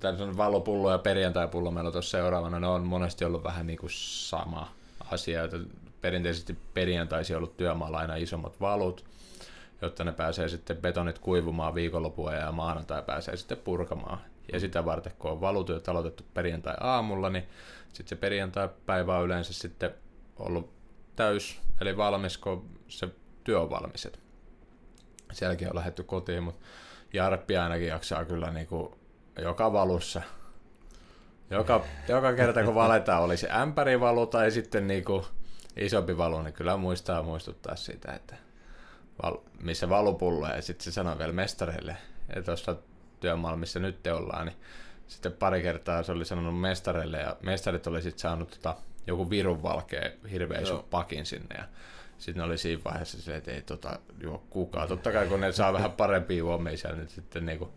[0.00, 3.78] tämä on valopullo ja perjantaipullo meillä on tuossa seuraavana, ne on monesti ollut vähän niin
[3.78, 4.72] kuin sama
[5.10, 5.44] asia.
[5.44, 5.56] Että
[6.00, 9.04] perinteisesti perjantaisin ollut työmaalla aina isommat valut,
[9.82, 14.18] jotta ne pääsee sitten betonit kuivumaan viikonlopua ja maanantai pääsee sitten purkamaan.
[14.52, 17.44] Ja sitä varten, kun on valutyöt aloitettu perjantai-aamulla, niin
[17.86, 19.94] sitten se perjantai-päivä on yleensä sitten
[20.38, 20.81] ollut
[21.16, 23.08] täys, eli valmis, kun se
[23.44, 24.08] työ on valmis.
[25.32, 26.66] Sielläkin on lähetty kotiin, mutta
[27.12, 28.94] Jarppi ainakin jaksaa kyllä niin kuin
[29.38, 30.22] joka valussa.
[31.50, 35.24] Joka, joka kerta kun valetaan, oli se ämpärivalu tai sitten niin kuin
[35.76, 38.36] isompi valu, niin kyllä muistaa muistuttaa sitä, että
[39.22, 41.96] val, missä valupullo ja sitten se sanoi vielä mestareille,
[42.28, 42.76] että tuossa
[43.20, 44.56] työmaalla, missä nyt te ollaan, niin
[45.06, 49.62] sitten pari kertaa se oli sanonut mestareille ja mestarit oli sitten saanut tota, joku virun
[49.62, 51.64] valkea hirveä iso pakin sinne ja
[52.18, 54.88] sitten oli siinä vaiheessa se, että ei tota, juo kukaan.
[54.88, 57.72] Totta kai kun ne saa vähän parempia juomisia, niin sitten niinku,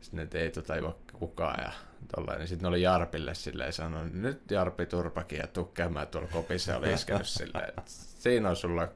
[0.00, 1.72] sitten että ei tota juo kukaan ja
[2.16, 2.38] tollain.
[2.38, 6.76] Niin sitten ne oli Jarpille silleen sanonut, nyt Jarpi Turpakin ja tuu käymään tuolla kopissa
[6.76, 8.88] oli iskenyt silleen, että siinä on sulla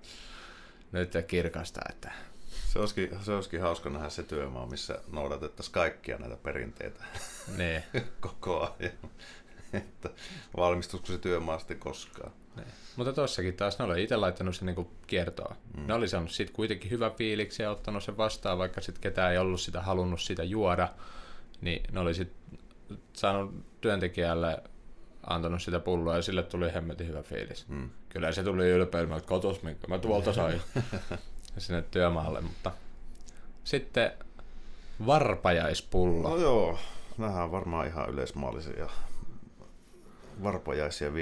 [0.92, 2.12] nyt kirkasta, että
[2.48, 7.04] se olisikin, se olisikin hauska nähdä se työmaa, missä noudatettaisiin kaikkia näitä perinteitä
[7.56, 7.82] niin.
[8.20, 8.92] koko ajan.
[9.88, 10.10] Että
[10.56, 12.32] valmistuisiko se työmaa sitten koskaan.
[12.56, 12.66] Niin.
[12.96, 15.56] Mutta tossakin taas ne oli itse laittanut sen niin kiertoa.
[15.76, 15.87] Mm.
[15.87, 19.38] Ne oli saanut siitä kuitenkin hyvä fiiliksi ja ottanut sen vastaan, vaikka sitten ketään ei
[19.38, 20.88] ollut sitä halunnut sitä juoda.
[21.60, 24.62] Niin ne oli sitten saanut työntekijälle
[25.26, 27.68] antanut sitä pulloa ja sille tuli hemmetin hyvä fiilis.
[27.68, 27.90] Mm.
[28.08, 30.60] Kyllä se tuli ylpeilmään, että katos minkä mä tuolta sain
[31.58, 32.72] sinne työmaalle, mutta
[33.64, 34.12] sitten
[35.06, 36.28] varpajaispullo.
[36.28, 36.78] No joo,
[37.18, 38.88] nämä on varmaan ihan yleismaallisia
[40.42, 41.12] varpajaisia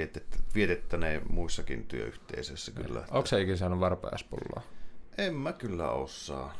[0.55, 3.05] vietettäneen muissakin työyhteisöissä kyllä.
[3.11, 4.61] Onko se ikinä saanut varpajaispulloa?
[5.17, 6.53] En mä kyllä osaa.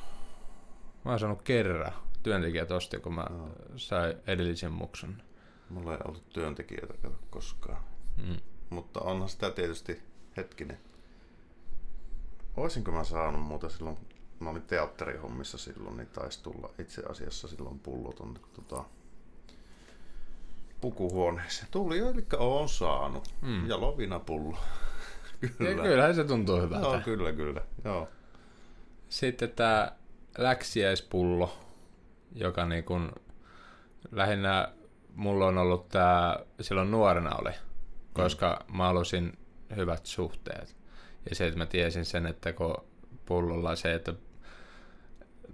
[1.05, 1.93] Mä oon saanut kerran.
[2.23, 3.49] Työntekijät osti, kun mä no.
[3.75, 5.21] sain edellisen muksun.
[5.69, 7.83] Mulla ei ollut työntekijöitä koskaan.
[8.27, 8.37] Mm.
[8.69, 10.01] Mutta onhan sitä tietysti
[10.37, 10.77] hetkinen.
[12.57, 13.97] Oisinko mä saanut muuta silloin,
[14.39, 18.83] mä olin teatterihommissa silloin, niin taisi tulla itse asiassa silloin pullot on tota,
[20.83, 21.67] pukuhuoneeseen.
[21.71, 23.33] Tuli jo, eli on saanut.
[23.41, 23.69] Mm.
[23.69, 24.57] Ja lovinapullo.
[25.57, 25.71] kyllä.
[25.71, 26.87] Ja kyllähän se tuntuu hyvältä.
[26.87, 27.61] Joo, kyllä, kyllä.
[27.85, 28.07] Joo.
[29.09, 29.91] Sitten tämä
[30.37, 31.57] läksiäispullo,
[32.35, 33.11] joka niin kun
[34.11, 34.73] lähinnä
[35.15, 37.51] mulla on ollut tämä, silloin nuorena oli,
[38.13, 38.77] koska mm.
[38.77, 39.37] mä halusin
[39.75, 40.75] hyvät suhteet.
[41.29, 42.75] Ja se, että mä tiesin sen, että kun
[43.25, 44.13] pullolla se, että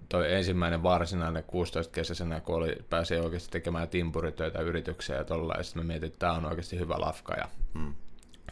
[0.09, 5.83] toi ensimmäinen varsinainen 16-kesäisenä, kun oli, pääsi oikeasti tekemään timpuritöitä yrityksiä ja tolla, ja sitten
[5.83, 7.95] mä mietin, että tämä on oikeasti hyvä lafka ja hmm.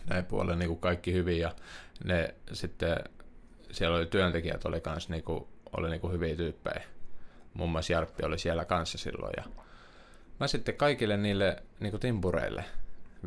[0.10, 1.52] näin puolella niin kuin kaikki hyvin ja
[2.04, 2.98] ne sitten,
[3.72, 6.84] siellä oli työntekijät oli kans niin kuin, oli niin kuin hyviä tyyppejä.
[7.54, 9.43] Muun muassa Jarppi oli siellä kanssa silloin ja
[10.39, 12.63] mä sitten kaikille niille niin kuin timpureille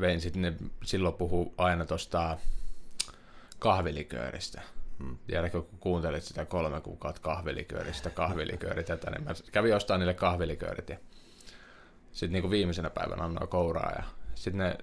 [0.00, 0.52] vein sitten, ne
[0.84, 2.38] silloin puhuu aina tuosta
[3.58, 4.62] kahvilikööristä.
[5.26, 10.88] Tiedätkö, kun kuuntelit sitä kolme kuukautta kahvilikööristä, kahvilikööri tätä, niin mä kävin ostaa niille kahviliköörit
[10.88, 10.96] ja
[12.12, 14.02] sitten niin viimeisenä päivänä annoin kouraa ja
[14.34, 14.78] sitten ne,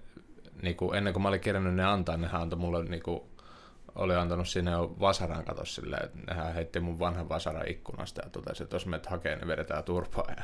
[0.61, 3.21] niin kuin, ennen kuin mä olin kerännyt ne antaa, ne antoi mulle kuin,
[3.95, 8.29] oli antanut sinne jo vasaran katos silleen, että nehän heitti mun vanhan vasaran ikkunasta ja
[8.29, 10.31] totesi, että jos menet hakee, niin vedetään turpaa.
[10.37, 10.43] Ja,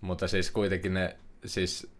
[0.00, 1.92] mutta siis kuitenkin ne, siis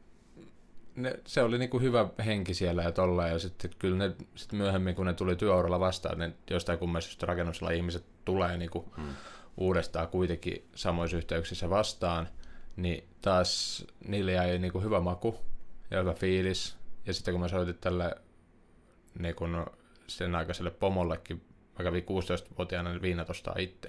[0.95, 4.95] ne, se oli niinku hyvä henki siellä ja tolla, ja sitten kyllä ne sit myöhemmin,
[4.95, 9.15] kun ne tuli työuralla vastaan, niin jostain kummasta rakennusella ihmiset tulee niinku hmm.
[9.57, 12.29] uudestaan kuitenkin samoissa yhteyksissä vastaan,
[12.77, 15.39] niin taas niille jäi niinku hyvä maku
[15.91, 16.77] ja hyvä fiilis,
[17.07, 18.17] ja sitten kun mä soitin tälle
[19.19, 19.67] niin kun
[20.07, 21.43] sen aikaiselle pomollekin,
[21.79, 23.89] mä kävin 16-vuotiaana viinatostaa itse,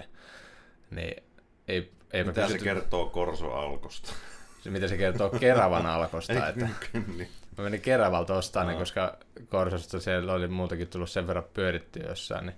[0.91, 1.23] niin
[1.67, 4.13] ei, ei Mitä se kertoo Korso alkosta?
[4.61, 7.29] Se, mitä se kertoo Keravan alkosta, että niin.
[7.57, 9.17] mä menin Keravalta ostamaan, niin, koska
[9.49, 12.57] Korsosta siellä oli muutakin tullut sen verran pyöritty jossain, niin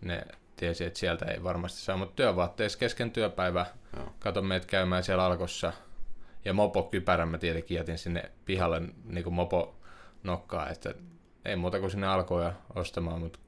[0.00, 0.22] ne
[0.56, 4.12] tiesi, että sieltä ei varmasti saa, mutta työvaatteessa kesken työpäivä Joo.
[4.18, 5.72] katon meitä käymään siellä alkossa,
[6.44, 9.74] ja mopo-kypärän mä tietenkin jätin sinne pihalle niin kuin mopo
[10.22, 10.94] nokkaa, että
[11.44, 13.38] ei muuta kuin sinne alkoja ostamaan, mutta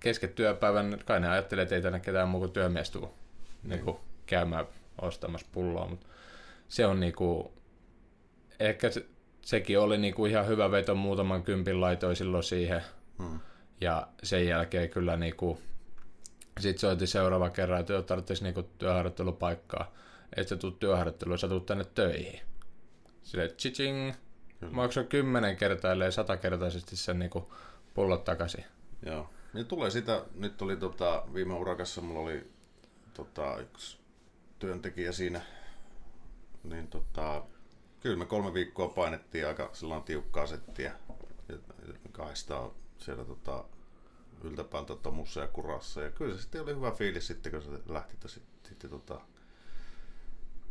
[0.00, 3.14] kesken työpäivän kai ne ajattelee, että ei tänne ketään muu kuin työmies tuu
[3.62, 4.66] niin kuin käymään
[5.00, 6.06] ostamassa pulloa, mutta
[6.68, 7.52] se on niinku,
[8.60, 9.06] ehkä se,
[9.42, 12.82] sekin oli niinku ihan hyvä veto, muutaman kympin laitoi silloin siihen,
[13.18, 13.40] hmm.
[13.80, 15.58] ja sen jälkeen kyllä niinku,
[16.60, 19.94] sitten soitin seuraava kerran, että tarvitsisi niinku työharjoittelupaikkaa,
[20.36, 22.40] että sä tuut työharjoitteluun, sä tuut tänne töihin.
[23.22, 24.12] Silleen, chiching,
[24.70, 27.52] maksoi kymmenen kertaa, ellei satakertaisesti sen niinku
[27.94, 28.64] pullot takaisin.
[29.06, 29.30] Joo.
[29.52, 32.50] Niin tulee sitä, nyt oli tota, viime urakassa, mulla oli
[33.14, 33.98] tota, yksi
[34.64, 35.40] työntekijä siinä,
[36.62, 37.44] niin tota,
[38.00, 40.92] kyllä me kolme viikkoa painettiin aika sellainen tiukkaa settiä.
[42.12, 43.64] Kahdestaan siellä tota,
[44.42, 46.02] yltäpäältä tomussa ja kurassa.
[46.02, 49.20] Ja kyllä se sitten oli hyvä fiilis sitten, kun se lähti sitten, sitten tota,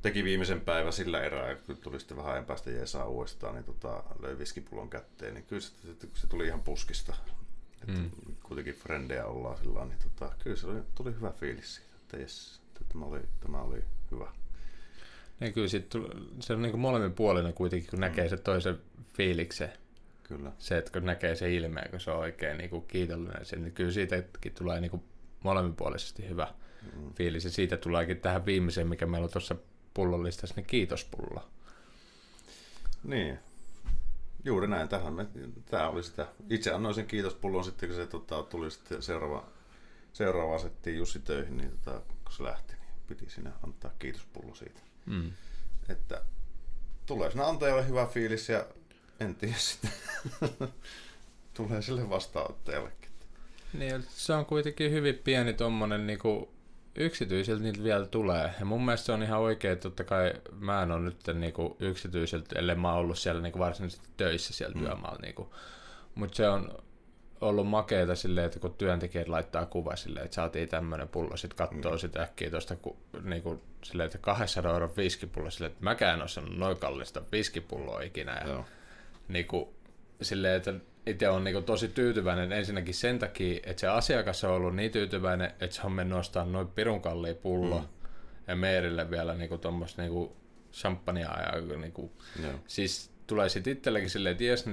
[0.01, 3.65] teki viimeisen päivän sillä erää ja kyllä tuli sitten vähän ajan päästä jeesaa uudestaan, niin
[3.65, 7.15] tota, löi viskipullon kätteen, niin kyllä se, se, se tuli ihan puskista.
[7.81, 8.11] Että mm.
[8.43, 12.62] Kuitenkin frendejä ollaan sillä niin tota, kyllä se oli, tuli hyvä fiilis siitä, että jes,
[12.89, 14.31] tämä oli, tämä oli hyvä.
[15.39, 15.93] Niin kyllä sit,
[16.39, 18.01] se on niin molemmin puolina kuitenkin, kun mm.
[18.01, 18.79] näkee se toisen
[19.13, 19.69] fiiliksen.
[20.23, 20.51] Kyllä.
[20.57, 23.73] Se, että kun näkee se ilmeen, kun se on oikein niin kuin kiitollinen, sen, niin
[23.73, 25.03] kyllä siitäkin tulee niin kuin
[25.43, 26.47] molemminpuolisesti hyvä
[26.95, 27.13] mm.
[27.13, 27.43] fiilis.
[27.43, 29.55] Ja siitä tuleekin tähän viimeiseen, mikä meillä on tuossa
[29.93, 31.49] pullollistassa, niin kiitospullo.
[33.03, 33.39] Niin,
[34.45, 34.89] Juuri näin.
[34.89, 35.27] Tähän me,
[35.65, 36.27] tämä oli sitä.
[36.49, 39.45] Itse annoin sen kiitospullon sitten, kun se tota, tuli sitten seuraava,
[40.13, 42.01] seuraava asettiin Jussi töihin, niin tota,
[42.33, 44.79] se lähti, niin piti sinne antaa kiitospullo siitä.
[45.05, 45.31] Mm.
[45.89, 46.21] Että
[47.05, 48.65] tulee sinne antajalle hyvä fiilis ja
[49.19, 49.91] en tiedä sitten.
[51.57, 53.09] tulee sille vastaanottajallekin.
[53.73, 56.53] Niin, se on kuitenkin hyvin pieni tuommoinen niinku
[56.95, 58.53] yksityisiltä niitä vielä tulee.
[58.59, 61.77] Ja mun mielestä se on ihan oikein, että totta kai mä en ole nyt niinku
[61.79, 64.81] yksityiseltä, ellei mä ollut siellä niinku varsinaisesti töissä siellä mm.
[64.81, 65.19] työmaalla.
[65.21, 65.55] Niinku.
[66.15, 66.83] Mutta se on
[67.43, 71.91] ollut makeeta silleen, että kun työntekijät laittaa kuva silleen, että saatiin tämmöinen pullo, sitten katsoo
[71.91, 71.97] mm.
[71.97, 72.75] sitä äkkiä tuosta
[73.23, 78.01] niinku, silleen, että 200 euron viskipullo, silleen, että mäkään en ole sanonut noin kallista viskipulloa
[78.01, 78.41] ikinä.
[78.41, 78.65] Ja, Joo.
[79.27, 79.73] niinku,
[80.21, 80.73] silleen, että
[81.07, 85.51] itse on niin tosi tyytyväinen ensinnäkin sen takia, että se asiakas on ollut niin tyytyväinen,
[85.59, 87.87] että se on mennyt ostamaan noin pirun kallia pullo mm.
[88.47, 90.29] ja Meerille vielä niin tuommoista niin
[90.73, 91.41] champagnea.
[91.41, 92.11] Ja, niin kuin,
[92.67, 94.65] siis tulee sitten itsellekin silleen, että jes,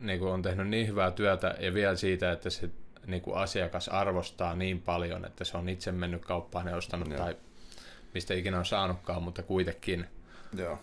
[0.00, 2.70] niin kuin on tehnyt niin hyvää työtä ja vielä siitä, että se
[3.06, 7.18] niin kuin asiakas arvostaa niin paljon, että se on itse mennyt kauppaan ja ostanut Joo.
[7.18, 7.36] tai
[8.14, 10.06] mistä ikinä on saanutkaan, mutta kuitenkin.
[10.56, 10.78] Joo.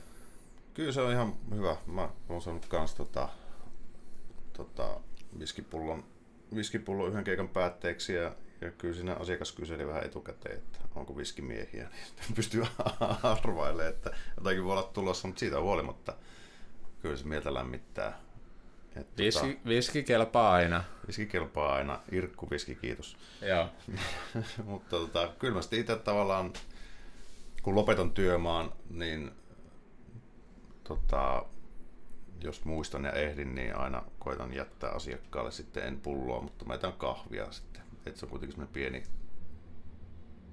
[0.73, 1.75] Kyllä se on ihan hyvä.
[1.85, 3.29] Mä oon saanut kans tota,
[4.53, 4.99] tota,
[5.39, 6.03] viskipullon,
[6.55, 11.89] viskipullon yhden keikan päätteeksi ja, ja kyllä siinä asiakas kyseli vähän etukäteen, että onko viskimiehiä,
[11.89, 12.63] niin pystyy
[13.43, 16.13] arvailemaan, että jotakin voi olla tulossa, mutta siitä huolimatta
[17.01, 18.19] kyllä se mieltä lämmittää.
[18.95, 20.83] Et, viski, tota, viski kelpaa aina.
[21.07, 21.99] Viski kelpaa aina.
[22.11, 23.17] Irkku viski, kiitos.
[23.41, 23.69] Joo.
[24.65, 26.53] mutta tota, kyllä mä sitten itse tavallaan,
[27.61, 29.31] kun lopetan työmaan, niin
[30.83, 31.45] tota,
[32.43, 36.93] jos muistan ja ehdin, niin aina koitan jättää asiakkaalle sitten en pulloa, mutta mä jätän
[36.93, 37.83] kahvia sitten.
[38.05, 39.03] Et se on kuitenkin semmoinen pieni,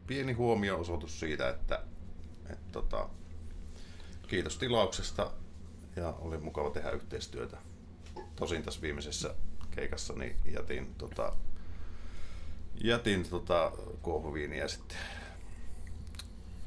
[0.07, 1.83] pieni huomio-osoitus siitä, että
[2.50, 3.09] et tota,
[4.29, 5.33] kiitos tilauksesta
[5.96, 7.69] ja oli mukava tehdä yhteistyötä.
[8.40, 9.35] Tosin tässä viimeisessä
[9.70, 11.33] keikassa niin jätin, tota,
[12.85, 13.72] jätin tota,
[14.03, 14.96] kuohuviiniä sitten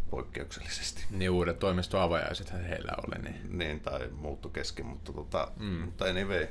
[0.09, 1.05] poikkeuksellisesti.
[1.09, 3.23] Niin uudet toimistoavajaiset heillä oli.
[3.23, 5.65] Niin, niin tai muuttu kesken, mutta, tota, mm.
[5.65, 6.47] mutta anyway,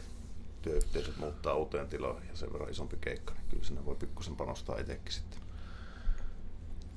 [0.63, 4.79] työyhteisöt muuttaa uuteen tilaan ja sen verran isompi keikka, niin kyllä sinne voi pikkusen panostaa
[4.79, 5.41] itsekin sitten.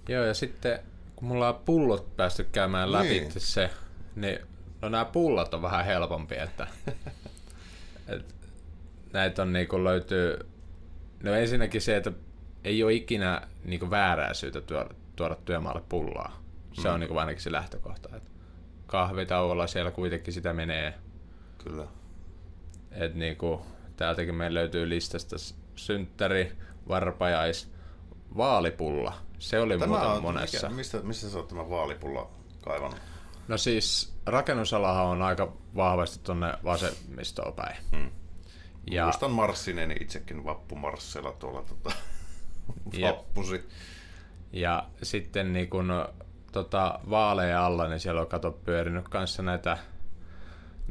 [0.09, 0.79] Joo, ja sitten
[1.15, 3.31] kun mulla on pullot päästy käymään läpi niin.
[3.37, 3.69] se,
[4.15, 4.39] niin
[4.81, 6.67] no nämä pullot on vähän helpompi, että
[8.07, 8.35] et,
[9.13, 10.39] näitä on niinku löytyy...
[11.23, 12.11] No ensinnäkin se, että
[12.63, 16.41] ei ole ikinä niinku väärää syytä tuoda, tuoda työmaalle pullaa.
[16.73, 16.93] Se mm.
[16.93, 18.15] on niinku ainakin se lähtökohta.
[18.15, 18.29] Että
[18.87, 20.93] kahvitauolla siellä kuitenkin sitä menee.
[21.63, 21.87] Kyllä.
[22.91, 23.65] Et niinku,
[23.97, 25.35] täältäkin meillä löytyy listasta
[25.75, 26.51] synttäri,
[26.87, 27.71] varpajais,
[28.37, 29.13] vaalipulla.
[29.39, 30.67] Se oli Tämä muuten on, monessa.
[30.67, 32.99] Mikä, mistä, mistä sä oot tämän vaalipulla kaivannut?
[33.47, 37.75] No siis rakennusalahan on aika vahvasti tuonne vasemmistoon päin.
[37.91, 38.11] Hmm.
[38.91, 41.95] Ja, Muistan marssineeni itsekin vappumarsseilla tuolla tota,
[42.97, 43.15] Jep.
[43.17, 43.69] vappusi.
[44.53, 45.93] ja sitten niin kun,
[46.51, 49.77] tota, vaaleja alla, niin siellä on kato pyörinyt kanssa näitä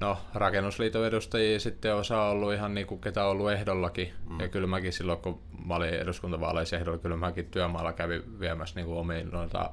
[0.01, 4.13] No, rakennusliiton edustajia sitten osa on ollut ihan niin kuin ketä on ollut ehdollakin.
[4.31, 4.41] Mm.
[4.41, 8.87] Ja kyllä mäkin silloin, kun mä olin eduskuntavaaleissa ehdolla, kyllä mäkin työmaalla kävin viemässä niin
[8.87, 9.71] kuin omiin noita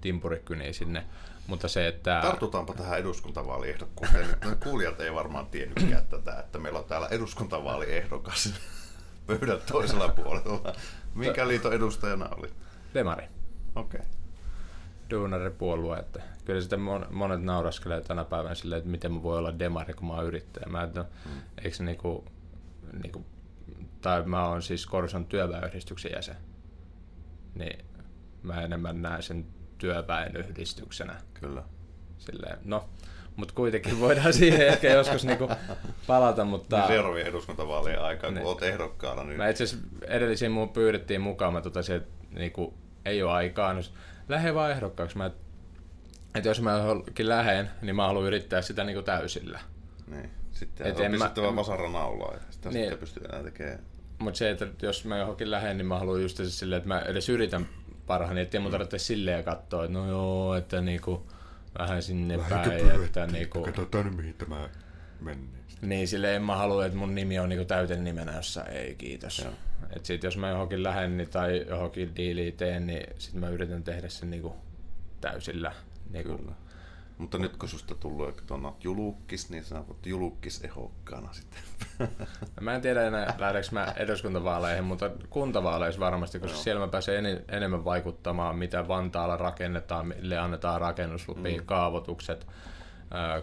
[0.00, 1.04] timpurikkyniä sinne.
[1.48, 2.20] Mutta se, että...
[2.22, 4.28] Tartutaanpa tähän eduskuntavaaliehdokkuuteen.
[4.44, 8.54] Nyt kuulijat ei varmaan tiennytkään tätä, että meillä on täällä eduskuntavaaliehdokas
[9.26, 10.72] pöydän toisella puolella.
[11.14, 12.50] Minkä liiton edustajana oli?
[12.94, 13.24] Demari.
[13.74, 14.00] Okei.
[14.00, 14.12] Okay.
[15.10, 19.58] duunaripuolue, että kyllä sitä mon- monet nauraskelee tänä päivänä silleen, että miten mä voi olla
[19.58, 20.66] demari, kun mä oon yrittäjä.
[20.68, 21.30] Mä, että, mm.
[21.64, 22.24] eikö niinku,
[23.02, 23.26] niinku,
[24.00, 26.36] tai mä oon siis Korson työväenyhdistyksen jäsen,
[27.54, 27.84] niin
[28.42, 31.14] mä enemmän näen sen työväenyhdistyksenä.
[31.34, 31.62] Kyllä.
[32.18, 32.88] Silleen, no,
[33.36, 35.48] mutta kuitenkin voidaan siihen ehkä joskus niinku
[36.06, 36.76] palata, mutta...
[36.78, 38.46] Niin seuraavien eduskuntavaalien aikaan, kun Niin.
[38.46, 43.22] olet ehdokkaana, niin Mä itse asiassa edellisiin mun pyydettiin mukaan, mä totesin, että niinku, ei
[43.22, 43.72] ole aikaa.
[43.72, 43.80] No,
[44.28, 45.16] lähde vaan ehdokkaaksi.
[45.18, 45.30] Mä,
[46.34, 49.60] että jos mä johonkin lähden, niin mä haluan yrittää sitä niinku täysillä.
[50.06, 50.30] Niin.
[50.52, 52.80] Sitten Et on mä- pistettävä vasara naulaa ja sitä Niin.
[52.80, 53.78] sitten pystyy enää tekemään.
[54.18, 57.00] Mutta se, että jos mä johonkin lähden, niin mä haluan just se silleen, että mä
[57.00, 57.68] edes yritän
[58.08, 61.26] parhaani, ettei mun tarvitse silleen katsoa, että no joo, että niinku,
[61.78, 64.68] vähän sinne päin, että niinku, Katsotaan nyt mihin tämä
[65.20, 65.44] menee.
[65.82, 69.38] niin silleen en mä halua, että mun nimi on niinku täyten nimenä jossain, ei kiitos.
[69.38, 69.52] Joo.
[69.96, 73.84] Et sit jos mä johonkin lähden niin, tai johonkin diiliin teen, niin sit mä yritän
[73.84, 74.56] tehdä sen niinku
[75.20, 75.72] täysillä.
[76.10, 76.52] Niinku, Kyllä.
[77.18, 81.60] Mutta nyt kun susta tullut että on julukkis, niin sä oot julukkis ehokkaana sitten.
[82.60, 86.62] Mä en tiedä enää lähdekö mä eduskuntavaaleihin, mutta kuntavaaleissa varmasti, koska Joo.
[86.62, 91.66] siellä mä pääsen enemmän vaikuttamaan, mitä Vantaalla rakennetaan, mille annetaan rakennuslupia, mm.
[91.66, 92.46] kaavoitukset.
[93.14, 93.42] Äh,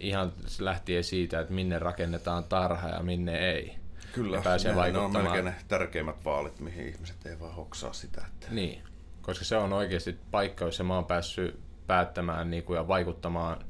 [0.00, 3.76] ihan lähtien siitä, että minne rakennetaan tarha ja minne ei.
[4.12, 5.24] Kyllä, Ja pääsee ne, ne on vaikuttamaan.
[5.24, 8.24] melkein ne tärkeimmät vaalit, mihin ihmiset ei vaan hoksaa sitä.
[8.28, 8.46] Että...
[8.50, 8.82] Niin,
[9.22, 13.64] koska se on oikeasti paikka, jossa mä oon päässyt päättämään niin kuin, ja vaikuttamaan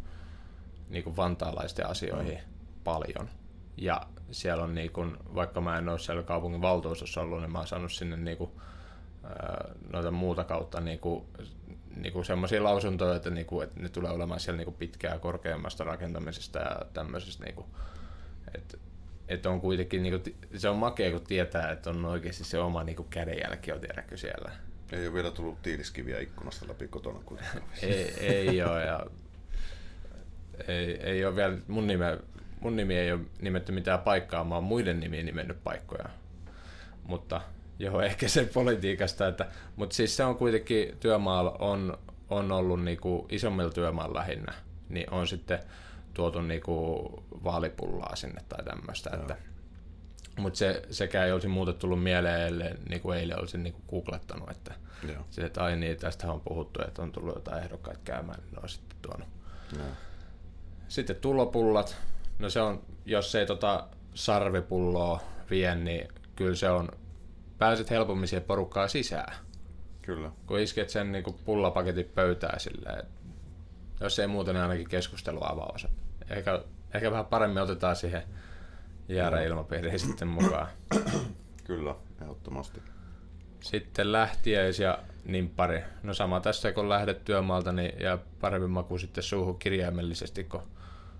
[0.88, 2.52] niin kuin vantaalaisten asioihin mm.
[2.85, 3.29] paljon.
[3.76, 4.00] Ja
[4.31, 7.66] siellä on, niin kuin, vaikka mä en ole siellä kaupungin valtuustossa ollut, niin mä oon
[7.66, 8.50] saanut sinne niin kuin,
[9.24, 11.24] ää, noita muuta kautta niin kuin,
[11.96, 15.18] niin kuin semmoisia lausuntoja, että, niin kuin, että ne tulee olemaan siellä niin kuin pitkää
[15.18, 17.44] korkeammasta rakentamisesta ja tämmöisestä.
[17.44, 17.66] Niin kuin,
[18.55, 18.79] että,
[19.29, 22.85] että on kuitenkin, niin kuin, se on makea, kun tietää, että on oikeasti se oma
[22.85, 24.50] niin kuin kädenjälki on tiedäkö siellä.
[24.92, 27.62] Ei ole vielä tullut tiiliskiviä ikkunasta läpi kotona kuitenkaan.
[27.83, 29.07] ei, ei ole ja
[30.68, 32.18] ei, ei ole vielä, mun, nime,
[32.61, 36.09] mun nimi ei ole nimetty mitään paikkaa, mä oon muiden nimiin nimennyt paikkoja.
[37.05, 37.40] Mutta
[37.79, 39.46] joo, ehkä se politiikasta, että,
[39.77, 41.99] mutta siis se on kuitenkin työmaalla on,
[42.31, 44.55] on ollut niinku isommilla työmaalla lähinnä,
[44.88, 45.59] niin on sitten
[46.14, 47.05] tuotu niinku
[47.44, 49.37] vaalipullaa sinne tai tämmöistä, että
[50.37, 53.85] mutta se, sekään ei olisi muuten tullut mieleen, ellei niin kuin eilen olisin niin kuin
[53.90, 54.75] googlettanut, että
[55.12, 55.25] Joo.
[55.31, 58.59] sille, että ai niin, tästä on puhuttu, että on tullut jotain ehdokkaita käymään, niin ne
[58.62, 59.29] on sitten tuonut.
[59.77, 59.87] Joo.
[60.88, 61.96] Sitten tulopullat,
[62.38, 65.20] no se on, jos ei tota sarvipulloa
[65.51, 66.88] vie, niin kyllä se on,
[67.59, 69.35] pääset helpommin siihen porukkaan sisään,
[70.03, 70.31] Kyllä.
[70.46, 73.16] kun isket sen niin kuin pullapaketin pöytään silleen, että
[74.01, 75.87] jos ei muuten, niin ainakin keskustelu avaus.
[76.31, 76.62] Ehkä,
[76.94, 78.22] ehkä vähän paremmin otetaan siihen
[79.09, 80.69] jääräilmapiiriin sitten mukaan.
[81.64, 82.83] Kyllä, ehdottomasti.
[83.61, 85.83] Sitten lähtiäis ja nimppari.
[86.02, 90.63] No sama tässä, kun lähdet työmaalta, niin jää paremmin maku sitten suuhun kirjaimellisesti, kun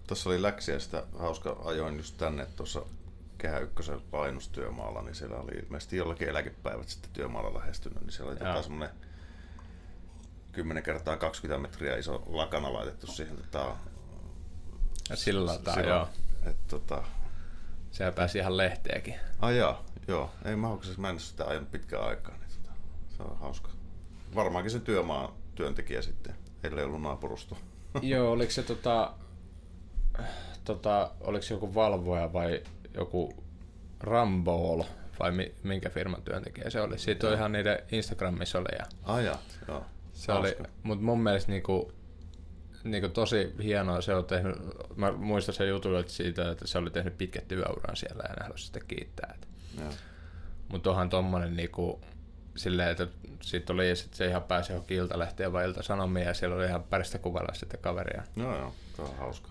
[0.07, 2.83] Tuossa oli läksiäistä hauska ajoin just tänne tuossa
[3.39, 8.39] Kehä Ykkösen lainustyömaalla, niin siellä oli ilmeisesti jollakin eläkepäivät sitten työmaalla lähestynyt, niin siellä oli
[8.39, 8.97] tota semmoinen
[10.53, 13.77] 10 kertaa 20 metriä iso lakana laitettu siihen tota,
[15.15, 16.09] sillä silloin, joo.
[16.47, 17.05] Et, tota,
[17.97, 19.15] Sehän pääsi ihan lehteäkin.
[19.41, 22.75] ai jaa, joo, ei mä huokasin, mä en sitä ajanut pitkään aikaa, niin tota,
[23.17, 23.71] se on hauska.
[24.35, 27.59] Varmaankin se työmaa työntekijä sitten, ellei ollut naapurusto.
[28.03, 29.13] joo, oliko se tota,
[30.65, 32.63] tota, oliko se joku valvoja vai
[32.95, 33.45] joku
[34.01, 34.83] Rambool
[35.19, 36.99] vai mi, minkä firman työntekijä se oli.
[36.99, 38.87] Siitä on ihan niiden Instagramissa oli ja
[39.23, 39.39] jaa,
[39.69, 39.85] joo.
[40.13, 40.63] se Hauska.
[40.63, 41.93] oli, mutta mun mielestä niinku,
[42.91, 44.01] niin tosi hienoa.
[44.01, 44.57] Se on tehnyt,
[44.97, 48.67] mä muistan sen jutun että siitä, että se oli tehnyt pitkät työuran siellä ja halusi
[48.67, 49.39] sitä kiittää.
[50.69, 52.01] Mutta onhan tommonen niinku,
[52.57, 53.09] silleen, että
[53.43, 57.19] sitten oli, sit se ihan pääsi johonkin iltalehteen vai iltasanomiin ja siellä oli ihan päristä
[57.19, 58.23] kuvalla sitten kaveria.
[58.37, 59.49] Joo, joo, se on hauska.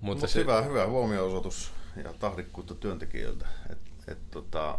[0.00, 1.72] Mutta Mut se, hyvä, hyvä huomioosoitus
[2.04, 3.46] ja tahdikkuutta työntekijöiltä.
[3.70, 3.78] Et,
[4.08, 4.78] et, tota,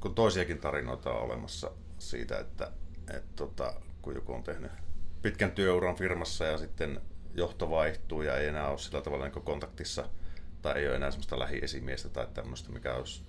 [0.00, 2.72] kun toisiakin tarinoita on olemassa siitä, että
[3.14, 4.72] et, tota, kun joku on tehnyt
[5.22, 7.00] pitkän työuran firmassa ja sitten
[7.34, 10.08] johto vaihtuu ja ei enää ole sillä tavalla niin kontaktissa
[10.62, 13.22] tai ei ole enää sellaista lähiesimiestä tai tämmöistä, mikä olisi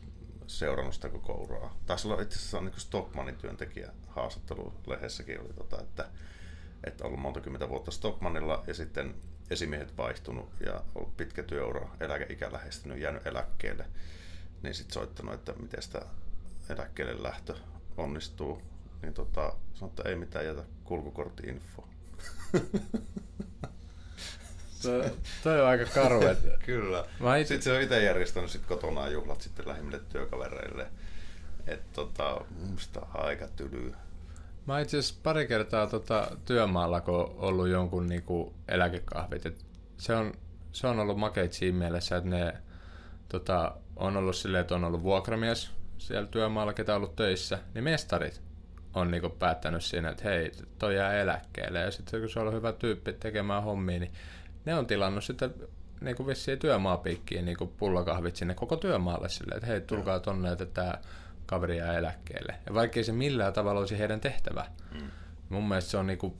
[0.48, 1.78] seurannut sitä koko uraa.
[1.86, 6.10] Taisi olla itse asiassa niin Stockmanin työntekijä haastattelu lehdessäkin oli, tota, että,
[6.84, 9.16] että ollut monta kymmentä vuotta Stockmanilla ja sitten
[9.50, 13.86] esimiehet vaihtunut ja ollut pitkä työura, eläkeikä lähestynyt, jäänyt eläkkeelle,
[14.64, 16.06] niin sitten soittanut, että miten sitä
[16.70, 17.56] eläkkeelle lähtö
[17.98, 18.62] onnistuu,
[19.04, 21.88] niin tota, sanoi, että ei mitään jätä kulkukortti-info.
[25.44, 26.20] toi, on aika karu.
[26.66, 27.06] Kyllä.
[27.20, 27.54] Mä itse...
[27.54, 30.88] Sitten se on itse järjestänyt sit kotonaan juhlat sitten lähimmille työkavereille.
[31.68, 33.96] Että tota, musta aika tylyä.
[34.66, 39.46] Mä itse asiassa pari kertaa tota, työmaalla, kun on ollut jonkun niinku, eläkekahvit.
[39.46, 39.66] Et
[39.98, 40.34] se, on,
[40.72, 42.54] se on ollut makeit siinä mielessä, että ne
[43.30, 47.84] tota, on ollut silleen, että on ollut vuokramies siellä työmaalla, ketä on ollut töissä, niin
[47.84, 48.42] mestarit
[48.94, 51.80] on niinku päättänyt siinä, että hei, toi jää eläkkeelle.
[51.80, 54.12] Ja sitten kun se on ollut hyvä tyyppi tekemään hommia, niin
[54.66, 55.54] ne on tilannut sitten
[56.02, 60.52] niin kuin vissiin työmaapiikkiin niin kuin pullakahvit sinne koko työmaalle silleen, että hei, tulkaa tonne,
[60.52, 60.94] että tämä
[61.46, 62.56] kaveri jää eläkkeelle.
[62.66, 64.66] Ja vaikkei se millään tavalla olisi heidän tehtävä.
[64.92, 65.12] Mm.
[65.50, 66.34] Mun mielestä se on niin kuin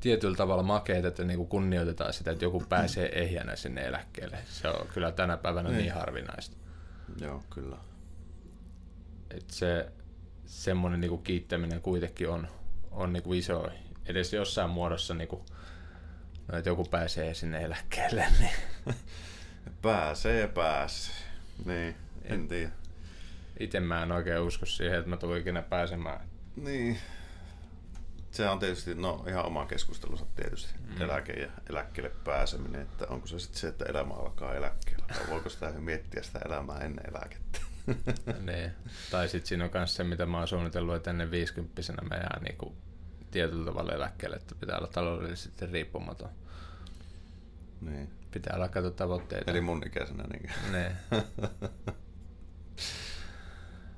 [0.00, 4.38] tietyllä tavalla makeet, että niin kuin kunnioitetaan sitä, että joku pääsee ehjänä sinne eläkkeelle.
[4.44, 6.56] Se on kyllä tänä päivänä niin, niin harvinaista.
[7.20, 7.76] Joo, kyllä.
[9.30, 9.92] Et se
[10.52, 12.48] semmoinen niin kuin kiittäminen kuitenkin on,
[12.90, 13.68] on niin kuin iso,
[14.06, 15.42] edes jossain muodossa niin kuin
[16.48, 18.96] No, että joku pääsee sinne eläkkeelle, niin...
[19.82, 21.14] Pääsee pääsee.
[21.64, 22.70] Niin, en, en tiedä.
[23.60, 26.20] Itse mä en oikein usko siihen, että mä tulen ikinä pääsemään.
[26.56, 26.98] Niin.
[28.30, 31.02] Se on tietysti, no ihan oma keskustelunsa tietysti, mm.
[31.02, 35.48] eläke ja eläkkeelle pääseminen, että onko se sitten se, että elämä alkaa eläkkeellä, vai voiko
[35.48, 37.58] sitä miettiä sitä elämää ennen eläkettä?
[38.52, 38.72] niin.
[39.10, 42.42] Tai sitten siinä on myös se, mitä mä oon suunnitellut, että ennen 50 mä jään
[42.42, 42.76] niinku
[43.30, 46.30] tietyllä tavalla eläkkeelle, että pitää olla taloudellisesti riippumaton.
[47.80, 48.10] Niin.
[48.30, 49.50] Pitää olla katsoa tavoitteita.
[49.50, 50.24] Eli mun ikäisenä.
[50.32, 50.50] Niin.
[50.72, 50.96] Ne.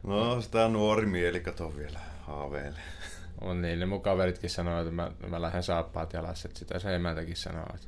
[0.02, 2.80] no, sitä nuori mieli kato vielä haaveille.
[3.40, 6.94] On niin, ne mun kaveritkin sanoo, että mä, mä lähden saappaat jalassa, että sitä se
[6.94, 7.86] emäntäkin sanoo, että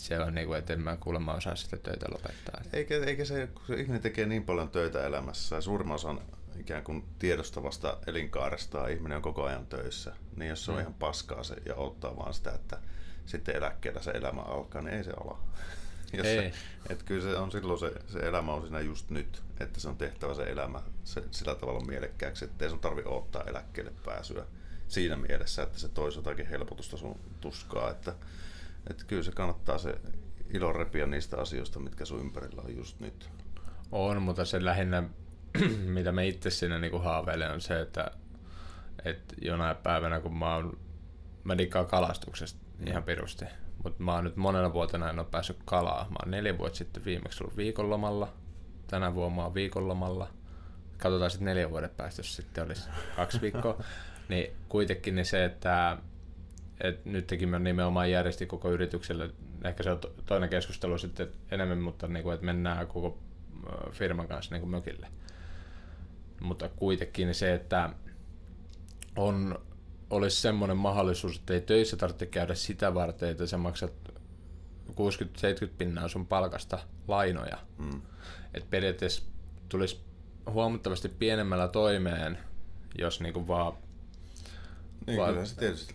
[0.00, 2.60] se on niin kuin, että en mä kuulemma osaa sitä töitä lopettaa.
[2.72, 6.20] Eikä, eikä se, kun se ihminen tekee niin paljon töitä elämässä ja suurimman osan
[6.60, 10.80] ikään kuin tiedostavasta elinkaaresta ihminen on koko ajan töissä, niin jos se on mm.
[10.80, 12.78] ihan paskaa se ja ottaa vaan sitä, että
[13.26, 15.40] sitten eläkkeellä se elämä alkaa, niin ei se ala.
[16.12, 16.36] Jos ei.
[16.36, 16.52] Se,
[16.88, 19.96] että kyllä se on silloin se, se elämä on siinä just nyt, että se on
[19.96, 24.44] tehtävä se elämä se, sillä tavalla mielekkääksi, että ei sun tarvi odottaa eläkkeelle pääsyä
[24.88, 28.14] siinä mielessä, että se toisi jotakin helpotusta sun tuskaa, että,
[28.90, 29.94] että kyllä se kannattaa se
[30.54, 33.30] ilo repiä niistä asioista, mitkä sun ympärillä on just nyt.
[33.92, 35.02] On, mutta se lähinnä
[35.94, 38.10] mitä me itse siinä niinku haaveilen, on se, että,
[39.04, 40.78] että jonain päivänä, kun mä oon,
[41.44, 42.86] mä dikkaan kalastuksesta mm.
[42.86, 43.44] ihan pirusti,
[43.84, 46.04] mutta mä oon nyt monena vuotena en ole päässyt kalaa.
[46.10, 48.32] Mä oon neljä vuotta sitten viimeksi ollut viikonlomalla,
[48.86, 50.28] tänä vuonna mä oon viikonlomalla.
[50.98, 53.82] Katsotaan sitten neljä vuoden päästä, jos sitten olisi kaksi viikkoa.
[54.28, 55.98] niin kuitenkin niin se, että
[56.80, 59.30] et nytkin mä nimenomaan järjestin koko yritykselle,
[59.64, 63.18] ehkä se on toinen keskustelu sitten enemmän, mutta niin kuin, että mennään koko
[63.90, 65.06] firman kanssa niin kuin mökille
[66.40, 67.90] mutta kuitenkin se, että
[69.16, 69.58] on,
[70.10, 73.92] olisi semmoinen mahdollisuus, että ei töissä tarvitse käydä sitä varten, että sä maksat
[74.90, 74.92] 60-70
[75.78, 76.78] pinnaa sun palkasta
[77.08, 77.58] lainoja.
[77.78, 78.02] Mm.
[78.54, 79.22] Että periaatteessa
[79.68, 80.00] tulisi
[80.50, 82.38] huomattavasti pienemmällä toimeen,
[82.98, 83.72] jos niinku vaan...
[85.06, 85.94] Niin, vaan, kyllä se tietysti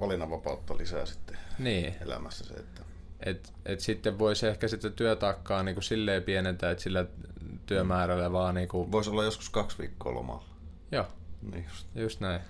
[0.00, 1.94] valinnanvapautta lisää sitten niin.
[2.00, 2.82] elämässä se, että...
[3.20, 7.06] Et, et sitten voisi ehkä sitä työtaakkaa niinku silleen pienentää, että sillä
[7.66, 8.92] työmäärällä, vaan niinku...
[8.92, 10.44] Voisi olla joskus kaksi viikkoa lomalla.
[10.92, 11.06] Joo,
[11.52, 11.86] niin just.
[11.94, 12.40] just näin.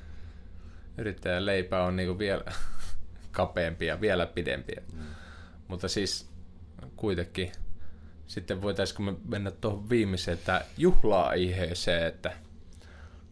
[0.99, 2.45] Yrittäjän leipä on niinku vielä
[3.33, 4.73] kapeampi ja vielä pidempi.
[4.93, 5.03] Mm.
[5.69, 6.29] Mutta siis
[6.97, 7.53] kuitenkin
[8.27, 12.33] sitten voitaisiinko me mennä tuohon viimeiseen, että juhla-aiheeseen, että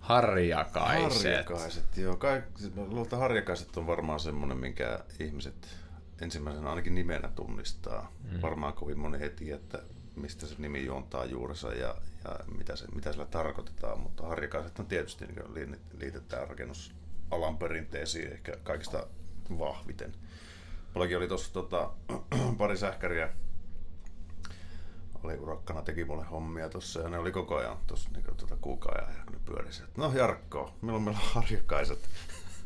[0.03, 1.23] harjakaiset.
[1.23, 2.17] Harjakaiset, joo.
[2.17, 5.77] Kaikki, luulen, harjakaiset on varmaan semmoinen, minkä ihmiset
[6.21, 8.13] ensimmäisenä ainakin nimenä tunnistaa.
[8.33, 8.43] Mm.
[8.43, 9.83] Varmaan kovin moni heti, että
[10.17, 11.95] mistä se nimi juontaa juurensa ja,
[12.25, 16.95] ja mitä, se, mitä sillä tarkoitetaan, mutta harjakaiset on tietysti niin liitetään rakennus,
[17.31, 19.07] alan perinteisiin ehkä kaikista
[19.59, 20.13] vahviten.
[20.95, 21.91] Mullakin oli tuossa tota,
[22.59, 23.29] pari sähkäriä,
[25.25, 29.15] oli urakkana, teki mulle hommia tuossa ja ne oli koko ajan tuossa niin tuota kuukauden
[29.17, 29.83] ja ne pyörisi.
[29.97, 32.09] No Jarkko, milloin meillä on harjakaiset?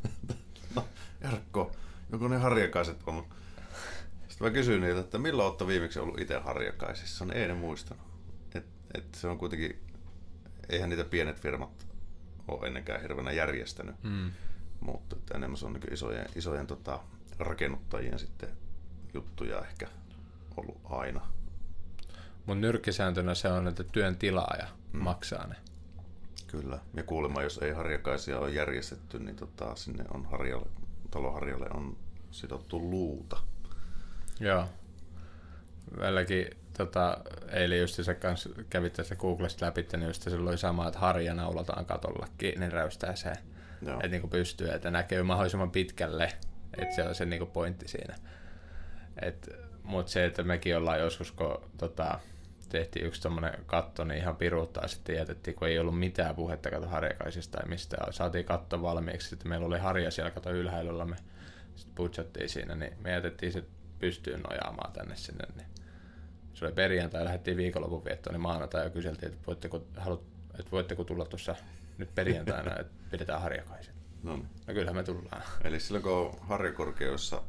[0.76, 0.84] no
[1.20, 1.72] Jarkko,
[2.12, 3.26] joku ne harjakaiset on.
[4.28, 8.04] Sitten mä kysyin niiltä, että milloin olette viimeksi ollut itse harjakaisissa, niin ei ne muistanut.
[8.54, 9.84] Et, et se on kuitenkin,
[10.68, 11.86] eihän niitä pienet firmat
[12.48, 13.96] ole ennenkään hirveänä järjestänyt.
[14.02, 14.30] Mm.
[14.80, 17.00] Mutta että enemmän se on niin isojen, isojen tota,
[17.38, 18.48] rakennuttajien sitten
[19.14, 19.88] juttuja ehkä
[20.56, 21.35] ollut aina.
[22.46, 25.02] Mutta nyrkkisääntönä se on, että työn tilaaja mm.
[25.02, 25.56] maksaa ne.
[26.46, 26.78] Kyllä.
[26.94, 30.68] Ja kuulemma, jos ei harjakaisia ole järjestetty, niin tota, sinne on harjalle,
[31.10, 31.96] taloharjalle on
[32.30, 33.36] sidottu luuta.
[34.40, 34.68] Joo.
[35.98, 37.18] Meilläkin tota,
[37.52, 41.34] eilen just se kanssa kävi tässä Googlesta läpi, niin just se oli sama, että harja
[41.34, 43.36] naulataan katolla kiinni räystääseen.
[43.82, 46.32] Että niin pystyy, että näkee mahdollisimman pitkälle,
[46.78, 48.14] että se on se niin pointti siinä.
[49.82, 52.18] Mutta se, että mekin ollaan joskus, kun tota,
[52.68, 56.88] tehtiin yksi tommonen katto, niin ihan piruuttaa sitten jätettiin, kun ei ollut mitään puhetta kato
[56.88, 58.12] harjakaisista tai mistään.
[58.12, 61.16] Saatiin katto valmiiksi, sitten meillä oli harja siellä kato ylhäällä, me
[61.76, 63.64] sitten putsattiin siinä, niin me jätettiin se
[63.98, 65.44] pystyyn nojaamaan tänne sinne.
[65.56, 65.66] Niin
[66.54, 70.22] se oli perjantai, lähdettiin viikonlopun viettoon, niin maanantai ja kyseltiin, että voitteko, haluat,
[70.58, 71.54] että voitteko tulla tuossa
[71.98, 73.94] nyt perjantaina, että pidetään harjakaiset.
[74.22, 74.48] No, niin.
[74.66, 75.42] no kyllähän me tullaan.
[75.64, 77.42] Eli silloin kun on harjakorkeudessa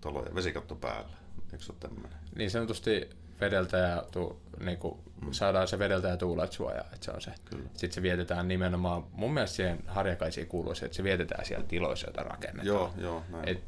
[0.00, 1.16] taloja vesikatto päällä,
[1.52, 2.18] eikö se ole tämmöinen?
[2.36, 3.10] Niin sanotusti
[3.44, 5.32] vedeltä ja tu, niin kuin, mm.
[5.32, 7.34] saadaan se vedeltä ja tuulet suojaa, että se on se.
[7.44, 7.64] Kyllä.
[7.64, 12.06] Sitten se vietetään nimenomaan, mun mielestä siihen harjakaisiin kuuluu se, että se vietetään siellä tiloissa,
[12.06, 12.66] joita rakennetaan.
[12.66, 13.48] Joo, joo, näin.
[13.48, 13.64] Et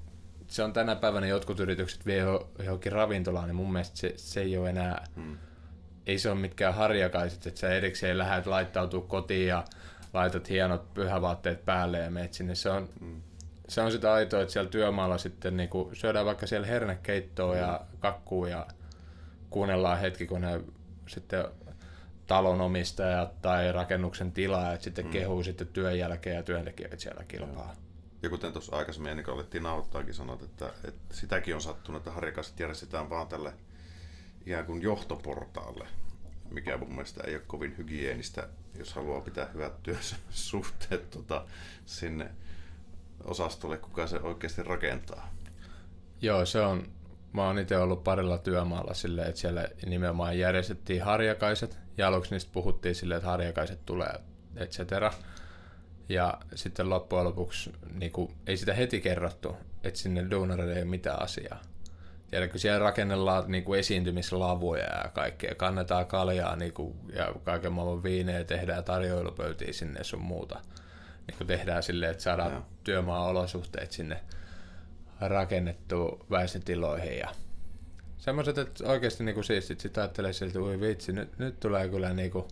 [0.48, 2.22] se on tänä päivänä jotkut yritykset vie
[2.58, 5.38] johonkin ravintolaan, niin mun mielestä se, se ei ole enää, hmm.
[6.06, 9.64] ei se ole mitkään harjakaiset, että sä erikseen lähdet laittautuu kotiin ja
[10.12, 12.54] laitat hienot pyhävaatteet päälle ja meet sinne.
[12.54, 13.22] Se on, hmm.
[13.68, 17.60] se on sitä aitoa, että siellä työmaalla sitten niin syödään vaikka siellä hernekeittoa hmm.
[17.60, 18.66] ja kakkuu ja
[19.50, 20.60] kuunnellaan hetki, kun ne
[21.08, 21.44] sitten
[22.26, 25.12] talonomistajat tai rakennuksen tilaajat sitten hmm.
[25.12, 27.74] kehuu sitten työn jälkeen ja työntekijät siellä kilpaa.
[28.22, 32.10] Ja kuten tuossa aikaisemmin, ennen kuin alettiin nauhoittaakin, sanoit, että, että sitäkin on sattunut, että
[32.10, 33.52] harjakaiset järjestetään vaan tälle
[34.46, 35.88] ikään kuin johtoportaalle,
[36.50, 41.46] mikä mun mielestä ei ole kovin hygienistä, jos haluaa pitää hyvät työsuhteet tota,
[41.86, 42.30] sinne
[43.24, 45.34] osastolle, kuka se oikeasti rakentaa.
[46.20, 46.88] Joo, se on,
[47.36, 52.50] mä oon itse ollut parilla työmaalla silleen, että siellä nimenomaan järjestettiin harjakaiset, ja aluksi niistä
[52.52, 54.14] puhuttiin silleen, että harjakaiset tulee,
[54.56, 55.12] et cetera.
[56.08, 60.90] Ja sitten loppujen lopuksi niin kuin, ei sitä heti kerrottu, että sinne duunareille ei ole
[60.90, 61.62] mitään asiaa.
[62.30, 68.02] Tiedätkö, siellä rakennellaan niin kuin esiintymislavuja ja kaikkea, kannetaan kaljaa niin kuin, ja kaiken maailman
[68.02, 70.60] viinejä, tehdään tarjoilupöytiä sinne sun muuta.
[71.26, 74.20] Niin kuin tehdään silleen, että saadaan työmaa-olosuhteet sinne
[75.20, 77.34] rakennettu väestötiloihin ja
[78.18, 82.12] semmoiset, että oikeasti niin kuin siistit, sitä ajattelee siltä, ui vitsi, nyt, nyt tulee kyllä
[82.12, 82.44] niin kuin,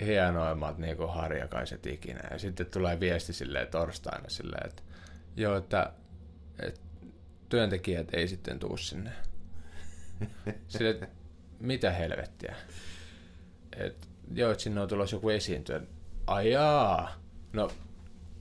[0.00, 2.20] hienoimmat niin kuin harjakaiset ikinä.
[2.30, 4.82] Ja sitten tulee viesti silleen torstaina silleen, että
[5.36, 5.92] joo, että,
[6.62, 6.80] että
[7.48, 9.10] työntekijät ei sitten tuu sinne.
[10.68, 11.08] Sille,
[11.60, 12.56] mitä helvettiä.
[13.76, 15.80] Et, joo, että sinne on tulossa joku esiintyjä.
[16.26, 17.12] Ajaa!
[17.52, 17.70] No,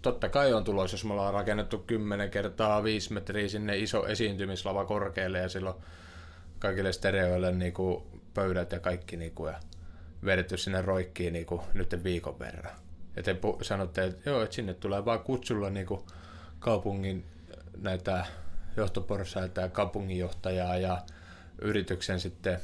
[0.02, 4.86] totta kai on tulossa, jos me ollaan rakennettu 10 kertaa 5 metriä sinne iso esiintymislava
[4.86, 5.76] korkealle ja silloin
[6.60, 9.18] kaikille stereoille niin kuin pöydät ja kaikki.
[9.18, 9.60] Niin kuin, ja
[10.26, 12.76] vedetty sinne roikkiin niin kuin nyt viikon verran.
[13.16, 16.02] Ja te pu- sanotte, että joo, että sinne tulee vaan kutsulla niin kuin
[16.60, 17.26] kaupungin
[17.78, 18.26] näitä
[18.78, 21.02] johtoporsaita ja kaupunginjohtajaa ja
[21.62, 22.60] yrityksen sitten...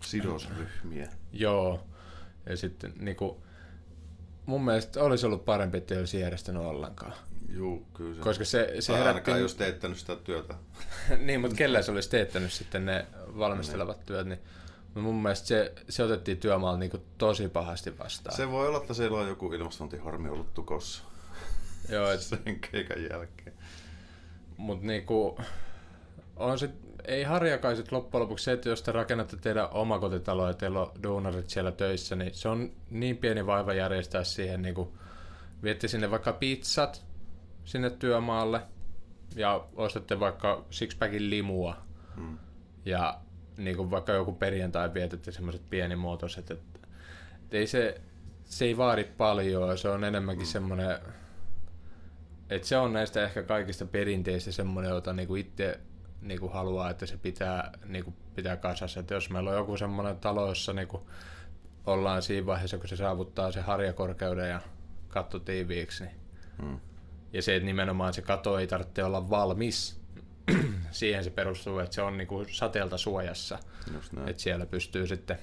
[0.00, 1.08] Sidosryhmiä.
[1.32, 1.86] Joo.
[2.46, 3.36] Ja sitten niin kuin,
[4.46, 7.12] mun mielestä olisi ollut parempi, että ei olisi järjestänyt ollenkaan.
[7.48, 8.20] Joo, kyllä se.
[8.20, 9.08] Koska se, se herätti...
[9.08, 10.54] Ainakaan jos teettänyt sitä työtä.
[11.26, 13.06] niin, mutta kellä se olisi teettänyt sitten ne
[13.38, 14.06] valmistelevat niin.
[14.06, 14.40] työt, niin
[14.94, 18.36] mun mielestä se, se otettiin työmaalla niin tosi pahasti vastaan.
[18.36, 21.02] Se voi olla, että siellä on joku ilmastointihormi ollut tukossa.
[21.88, 22.20] Joo, et...
[22.44, 23.52] Sen keikan jälkeen.
[24.56, 25.38] Mutta niinku,
[26.36, 26.70] on sit,
[27.04, 31.50] ei harjakaiset loppujen lopuksi se, että jos te rakennatte teidän omakotitaloa ja teillä on duunarit
[31.50, 34.98] siellä töissä, niin se on niin pieni vaiva järjestää siihen, niinku,
[35.62, 37.04] viette sinne vaikka pizzat
[37.64, 38.60] sinne työmaalle
[39.36, 41.76] ja ostatte vaikka sixpackin limua
[42.16, 42.38] hmm.
[42.84, 43.20] ja
[43.56, 46.78] niin kuin vaikka joku perjantai vietetty semmoiset pienimuotoiset, että,
[47.42, 48.00] että ei se,
[48.44, 50.50] se ei vaadi paljon, se on enemmänkin mm.
[50.50, 50.98] semmoinen,
[52.50, 55.80] että se on näistä ehkä kaikista perinteistä semmoinen, jota niin kuin itse
[56.24, 59.00] niin kuin haluaa, että se pitää, niin kuin pitää kasassa.
[59.00, 61.02] Että jos meillä on joku semmoinen talo, jossa niin kuin
[61.86, 64.60] ollaan siinä vaiheessa, kun se saavuttaa se harjakorkeuden ja
[65.08, 66.16] katto tiiviiksi, niin
[66.62, 66.80] mm.
[67.34, 70.00] Ja se, että nimenomaan se kato ei tarvitse olla valmis.
[70.90, 73.58] Siihen se perustuu, että se on niinku sateelta suojassa.
[74.26, 75.38] Että siellä pystyy sitten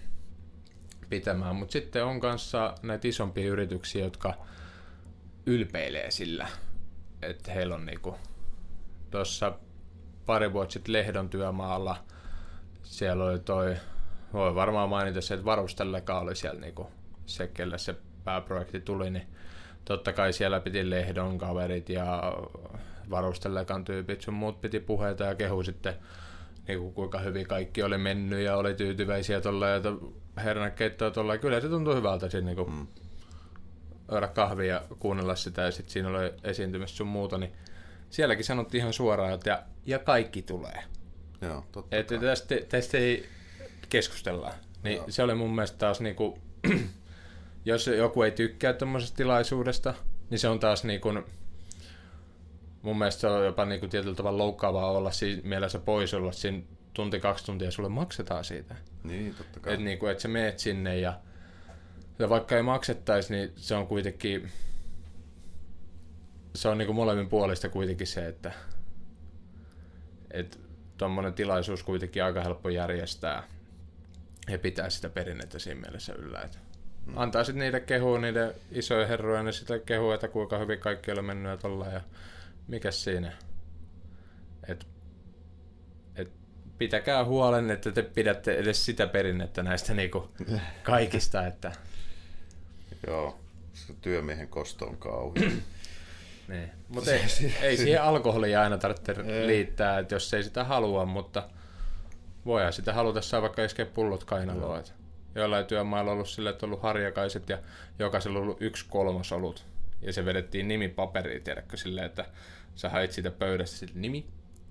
[1.10, 1.56] pitämään.
[1.56, 4.34] Mutta sitten on kanssa näitä isompia yrityksiä, jotka
[5.46, 6.48] ylpeilee sillä,
[7.22, 8.16] että heillä on niinku
[9.12, 9.54] tuossa
[10.32, 11.98] pari vuotta sitten Lehdon työmaalla,
[12.84, 13.76] siellä oli toi,
[14.34, 16.92] voi varmaan mainita se, että varustelleka oli siellä niinku
[17.26, 19.28] se, kelle se pääprojekti tuli, niin
[19.86, 22.34] totta kai siellä piti Lehdon kaverit ja
[23.10, 25.94] varustelekan tyypit sun muut piti puheita ja kehu sitten
[26.68, 29.82] niin kuinka hyvin kaikki oli mennyt ja oli tyytyväisiä tuolla ja
[30.38, 31.38] hernekeittoa tuolla.
[31.38, 32.88] Kyllä se tuntui hyvältä siinä niin mm.
[34.34, 37.52] kahvia ja kuunnella sitä ja sitten siinä oli esiintymistä sun muuta, niin
[38.12, 40.84] sielläkin sanottiin ihan suoraan, että ja, ja kaikki tulee.
[41.42, 43.30] Joo, totta Että tästä, tästä ei
[43.90, 44.54] keskustella.
[44.84, 45.06] Niin Joo.
[45.10, 46.40] se oli mun mielestä taas niinku,
[47.66, 49.94] jos joku ei tykkää tuommoisesta tilaisuudesta,
[50.30, 51.14] niin se on taas niinku,
[52.82, 56.62] mun mielestä se on jopa niinku tietyllä tavalla loukkaavaa olla siinä mielessä pois olla siinä
[56.94, 58.76] tunti, kaksi tuntia ja sulle maksetaan siitä.
[59.04, 59.74] Niin, totta kai.
[59.74, 61.14] Että niinku, et sä meet sinne ja,
[62.20, 64.52] ja vaikka ei maksettaisi, niin se on kuitenkin
[66.56, 68.52] se on niinku molemmin puolista kuitenkin se, että
[70.32, 70.60] et
[70.98, 73.44] tuommoinen tilaisuus kuitenkin aika helppo järjestää
[74.50, 76.42] ja pitää sitä perinnettä siinä mielessä yllä.
[76.42, 76.58] Että
[77.06, 77.18] mm.
[77.18, 81.26] Antaa sitten niitä kehua, niiden isoja herroja, niin sitä kehua, että kuinka hyvin kaikki on
[81.26, 82.02] mennyt ja tolla ja
[82.68, 83.32] mikä siinä.
[84.68, 84.88] Et,
[86.16, 86.32] et
[86.78, 90.30] pitäkää huolen, että te pidätte edes sitä perinnettä näistä niinku
[90.84, 91.48] kaikista.
[91.48, 91.72] Että...
[93.08, 93.40] Joo,
[93.74, 95.52] se työmiehen kosto on kauhean.
[96.52, 96.72] Niin.
[96.90, 97.22] Mutta ei,
[97.62, 99.16] ei siihen alkoholia aina tarvitse
[99.48, 101.50] liittää, että jos ei sitä halua, mutta
[102.46, 104.78] voihan sitä halutessaan vaikka iskeä pullot kainaloa.
[104.78, 104.84] No.
[105.36, 107.58] Joillain työmailla on ollut sille, että on ollut harjakaiset ja
[108.00, 109.66] jokaisella on ollut yksi kolmas olut.
[110.02, 112.26] Ja se vedettiin nimipaperiin, tiedätkö, silleen, että
[112.76, 114.26] sä hait siitä pöydästä sitten nimi.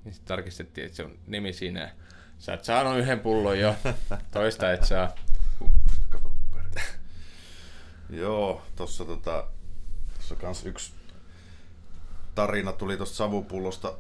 [0.05, 1.91] Niin sitten tarkistettiin, että se on nimi siinä.
[2.39, 3.74] Sä et saanut yhden pullon jo,
[4.31, 5.14] toista et saa.
[6.09, 6.33] Kato
[8.11, 9.47] Joo, tossa tota,
[10.16, 10.93] tossa kans yksi
[12.41, 13.99] tarina tuli tuosta savupullosta.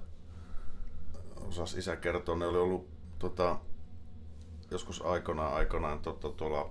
[1.36, 2.88] Osas isä kertoa, ne oli ollut
[3.18, 3.60] tota,
[4.70, 6.70] joskus aikanaan, aikanaan tota, tuolla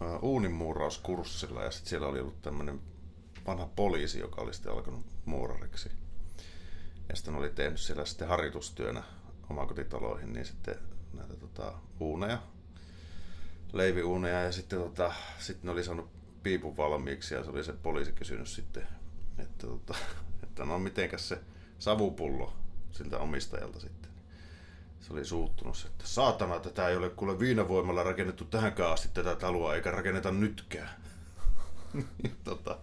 [0.00, 2.80] ää, uuninmuurauskurssilla ja sitten siellä oli ollut tämmöinen
[3.46, 5.90] vanha poliisi, joka oli sitten alkanut muurariksi.
[7.08, 9.02] Ja sitten oli tehnyt siellä sitten harjoitustyönä
[9.50, 10.74] omakotitaloihin, niin sitten
[11.12, 12.38] näitä tota, uuneja,
[13.72, 16.10] leiviuuneja ja sitten tota, sitten ne oli saanut
[16.42, 18.86] piipun valmiiksi ja se oli se poliisi kysynyt sitten,
[19.38, 19.94] että tota,
[20.58, 21.38] että no mitenkäs se
[21.78, 22.52] savupullo
[22.92, 24.10] siltä omistajalta sitten.
[25.00, 29.74] Se oli suuttunut, että saatana, tätä ei ole kuule viinavoimalla rakennettu tähänkään asti tätä taloa,
[29.74, 30.90] eikä rakenneta nytkään.
[32.44, 32.78] tota,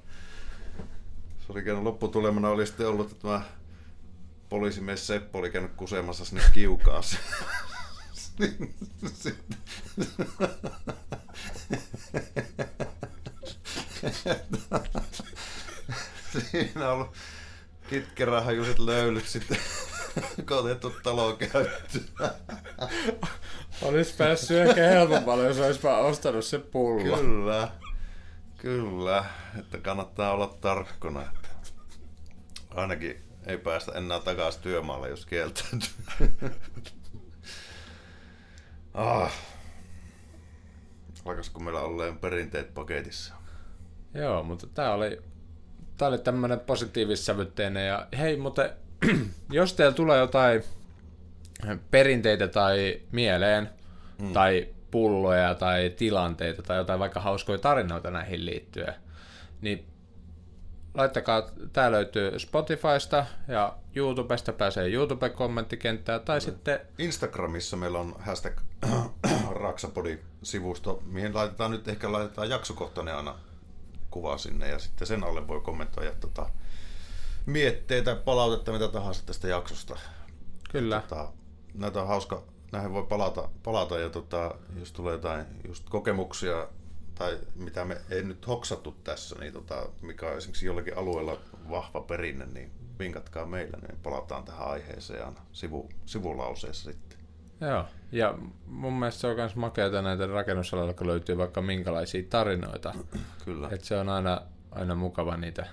[1.39, 3.41] se oli käynyt lopputulemana oli sitten ollut, että tämä
[4.49, 7.17] poliisimies Seppo oli käynyt kusemassa sinne kiukaassa.
[16.51, 17.15] Siinä on ollut
[17.89, 19.57] kitkerähajuiset löylyt sitten
[20.45, 22.31] kotettu talo käyttöön.
[23.81, 27.17] Olisi päässyt ehkä helpommalla, jos olisi vaan ostanut se pullo.
[27.17, 27.69] Kyllä,
[28.57, 29.25] kyllä,
[29.59, 31.23] että kannattaa olla tarkkana.
[32.69, 35.89] Ainakin ei päästä enää takaisin työmaalle, jos kieltäytyy.
[38.93, 39.31] ah.
[41.25, 43.33] Alkaisiko meillä olleen perinteet paketissa?
[44.13, 45.21] Joo, mutta tämä oli
[45.97, 47.87] Tämä oli tämmöinen positiivissävytteinen.
[47.87, 48.69] Ja hei, mutta
[49.51, 50.63] jos teillä tulee jotain
[51.91, 53.69] perinteitä tai mieleen,
[54.21, 54.33] mm.
[54.33, 58.93] tai pulloja tai tilanteita tai jotain vaikka hauskoja tarinoita näihin liittyen,
[59.61, 59.85] niin
[60.93, 66.41] laittakaa, tämä löytyy Spotifysta ja YouTubesta pääsee YouTube-kommenttikenttään tai mm.
[66.41, 66.79] sitten...
[66.97, 68.53] Instagramissa meillä on hashtag
[69.63, 73.35] Raksapodi-sivusto, mihin laitetaan nyt ehkä laitetaan jaksokohtainen aina
[74.11, 76.49] kuva sinne ja sitten sen alle voi kommentoida tota,
[77.45, 79.99] mietteitä, palautetta, mitä tahansa tästä jaksosta.
[80.71, 81.01] Kyllä.
[81.01, 81.31] Tota,
[81.73, 86.67] näitä on hauska, näihin voi palata, palata ja tota, jos tulee jotain just kokemuksia
[87.15, 91.37] tai mitä me ei nyt hoksattu tässä, niin tota, mikä on esimerkiksi jollakin alueella
[91.69, 97.14] vahva perinne, niin vinkatkaa meillä, niin palataan tähän aiheeseen aina sivu, sivulauseessa sitten.
[97.61, 98.37] Joo, ja
[98.67, 102.93] mun mielestä se on myös makeata näitä rakennusalalla, kun löytyy vaikka minkälaisia tarinoita.
[103.45, 103.69] Kyllä.
[103.71, 104.41] Et se on aina,
[104.71, 105.67] aina mukava niitä,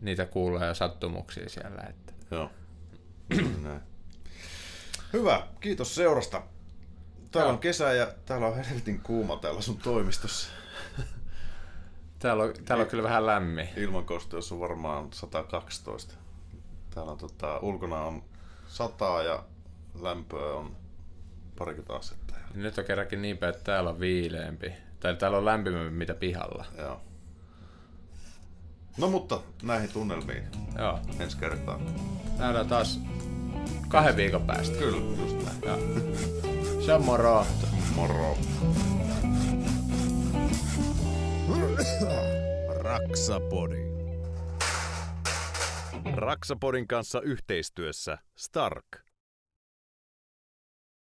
[0.00, 1.82] niitä kuulla ja sattumuksia siellä.
[1.88, 2.12] Että.
[2.30, 2.50] Joo.
[3.62, 3.80] Näin.
[5.12, 6.42] Hyvä, kiitos seurasta.
[7.30, 10.48] Täällä on kesä ja täällä on helvetin kuuma täällä sun toimistossa.
[12.18, 13.68] Täällä on, täällä on kyllä vähän lämmin.
[13.76, 16.14] Ilmankosteus on varmaan 112.
[16.94, 18.22] Täällä on tota, ulkona on
[18.66, 19.44] sataa ja
[20.00, 20.76] lämpöä on
[21.58, 22.34] parikymmentä astetta.
[22.34, 24.72] Ja, Nyt on kerrankin niin päin, että täällä on viileämpi.
[25.00, 26.64] Tai täällä on lämpimämpi mitä pihalla.
[26.78, 27.00] joo.
[28.98, 30.44] No mutta näihin tunnelmiin
[30.78, 30.98] Joo.
[31.20, 31.80] ensi kertaa.
[32.38, 33.00] Nähdään taas
[33.88, 34.78] kahden viikon päästä.
[34.78, 35.58] Kyllä, just näin.
[35.64, 35.78] Joo.
[36.86, 37.46] Se on moro.
[37.94, 38.36] Moro.
[42.82, 43.88] Raksapodi.
[46.14, 49.07] Raksapodin kanssa yhteistyössä Stark.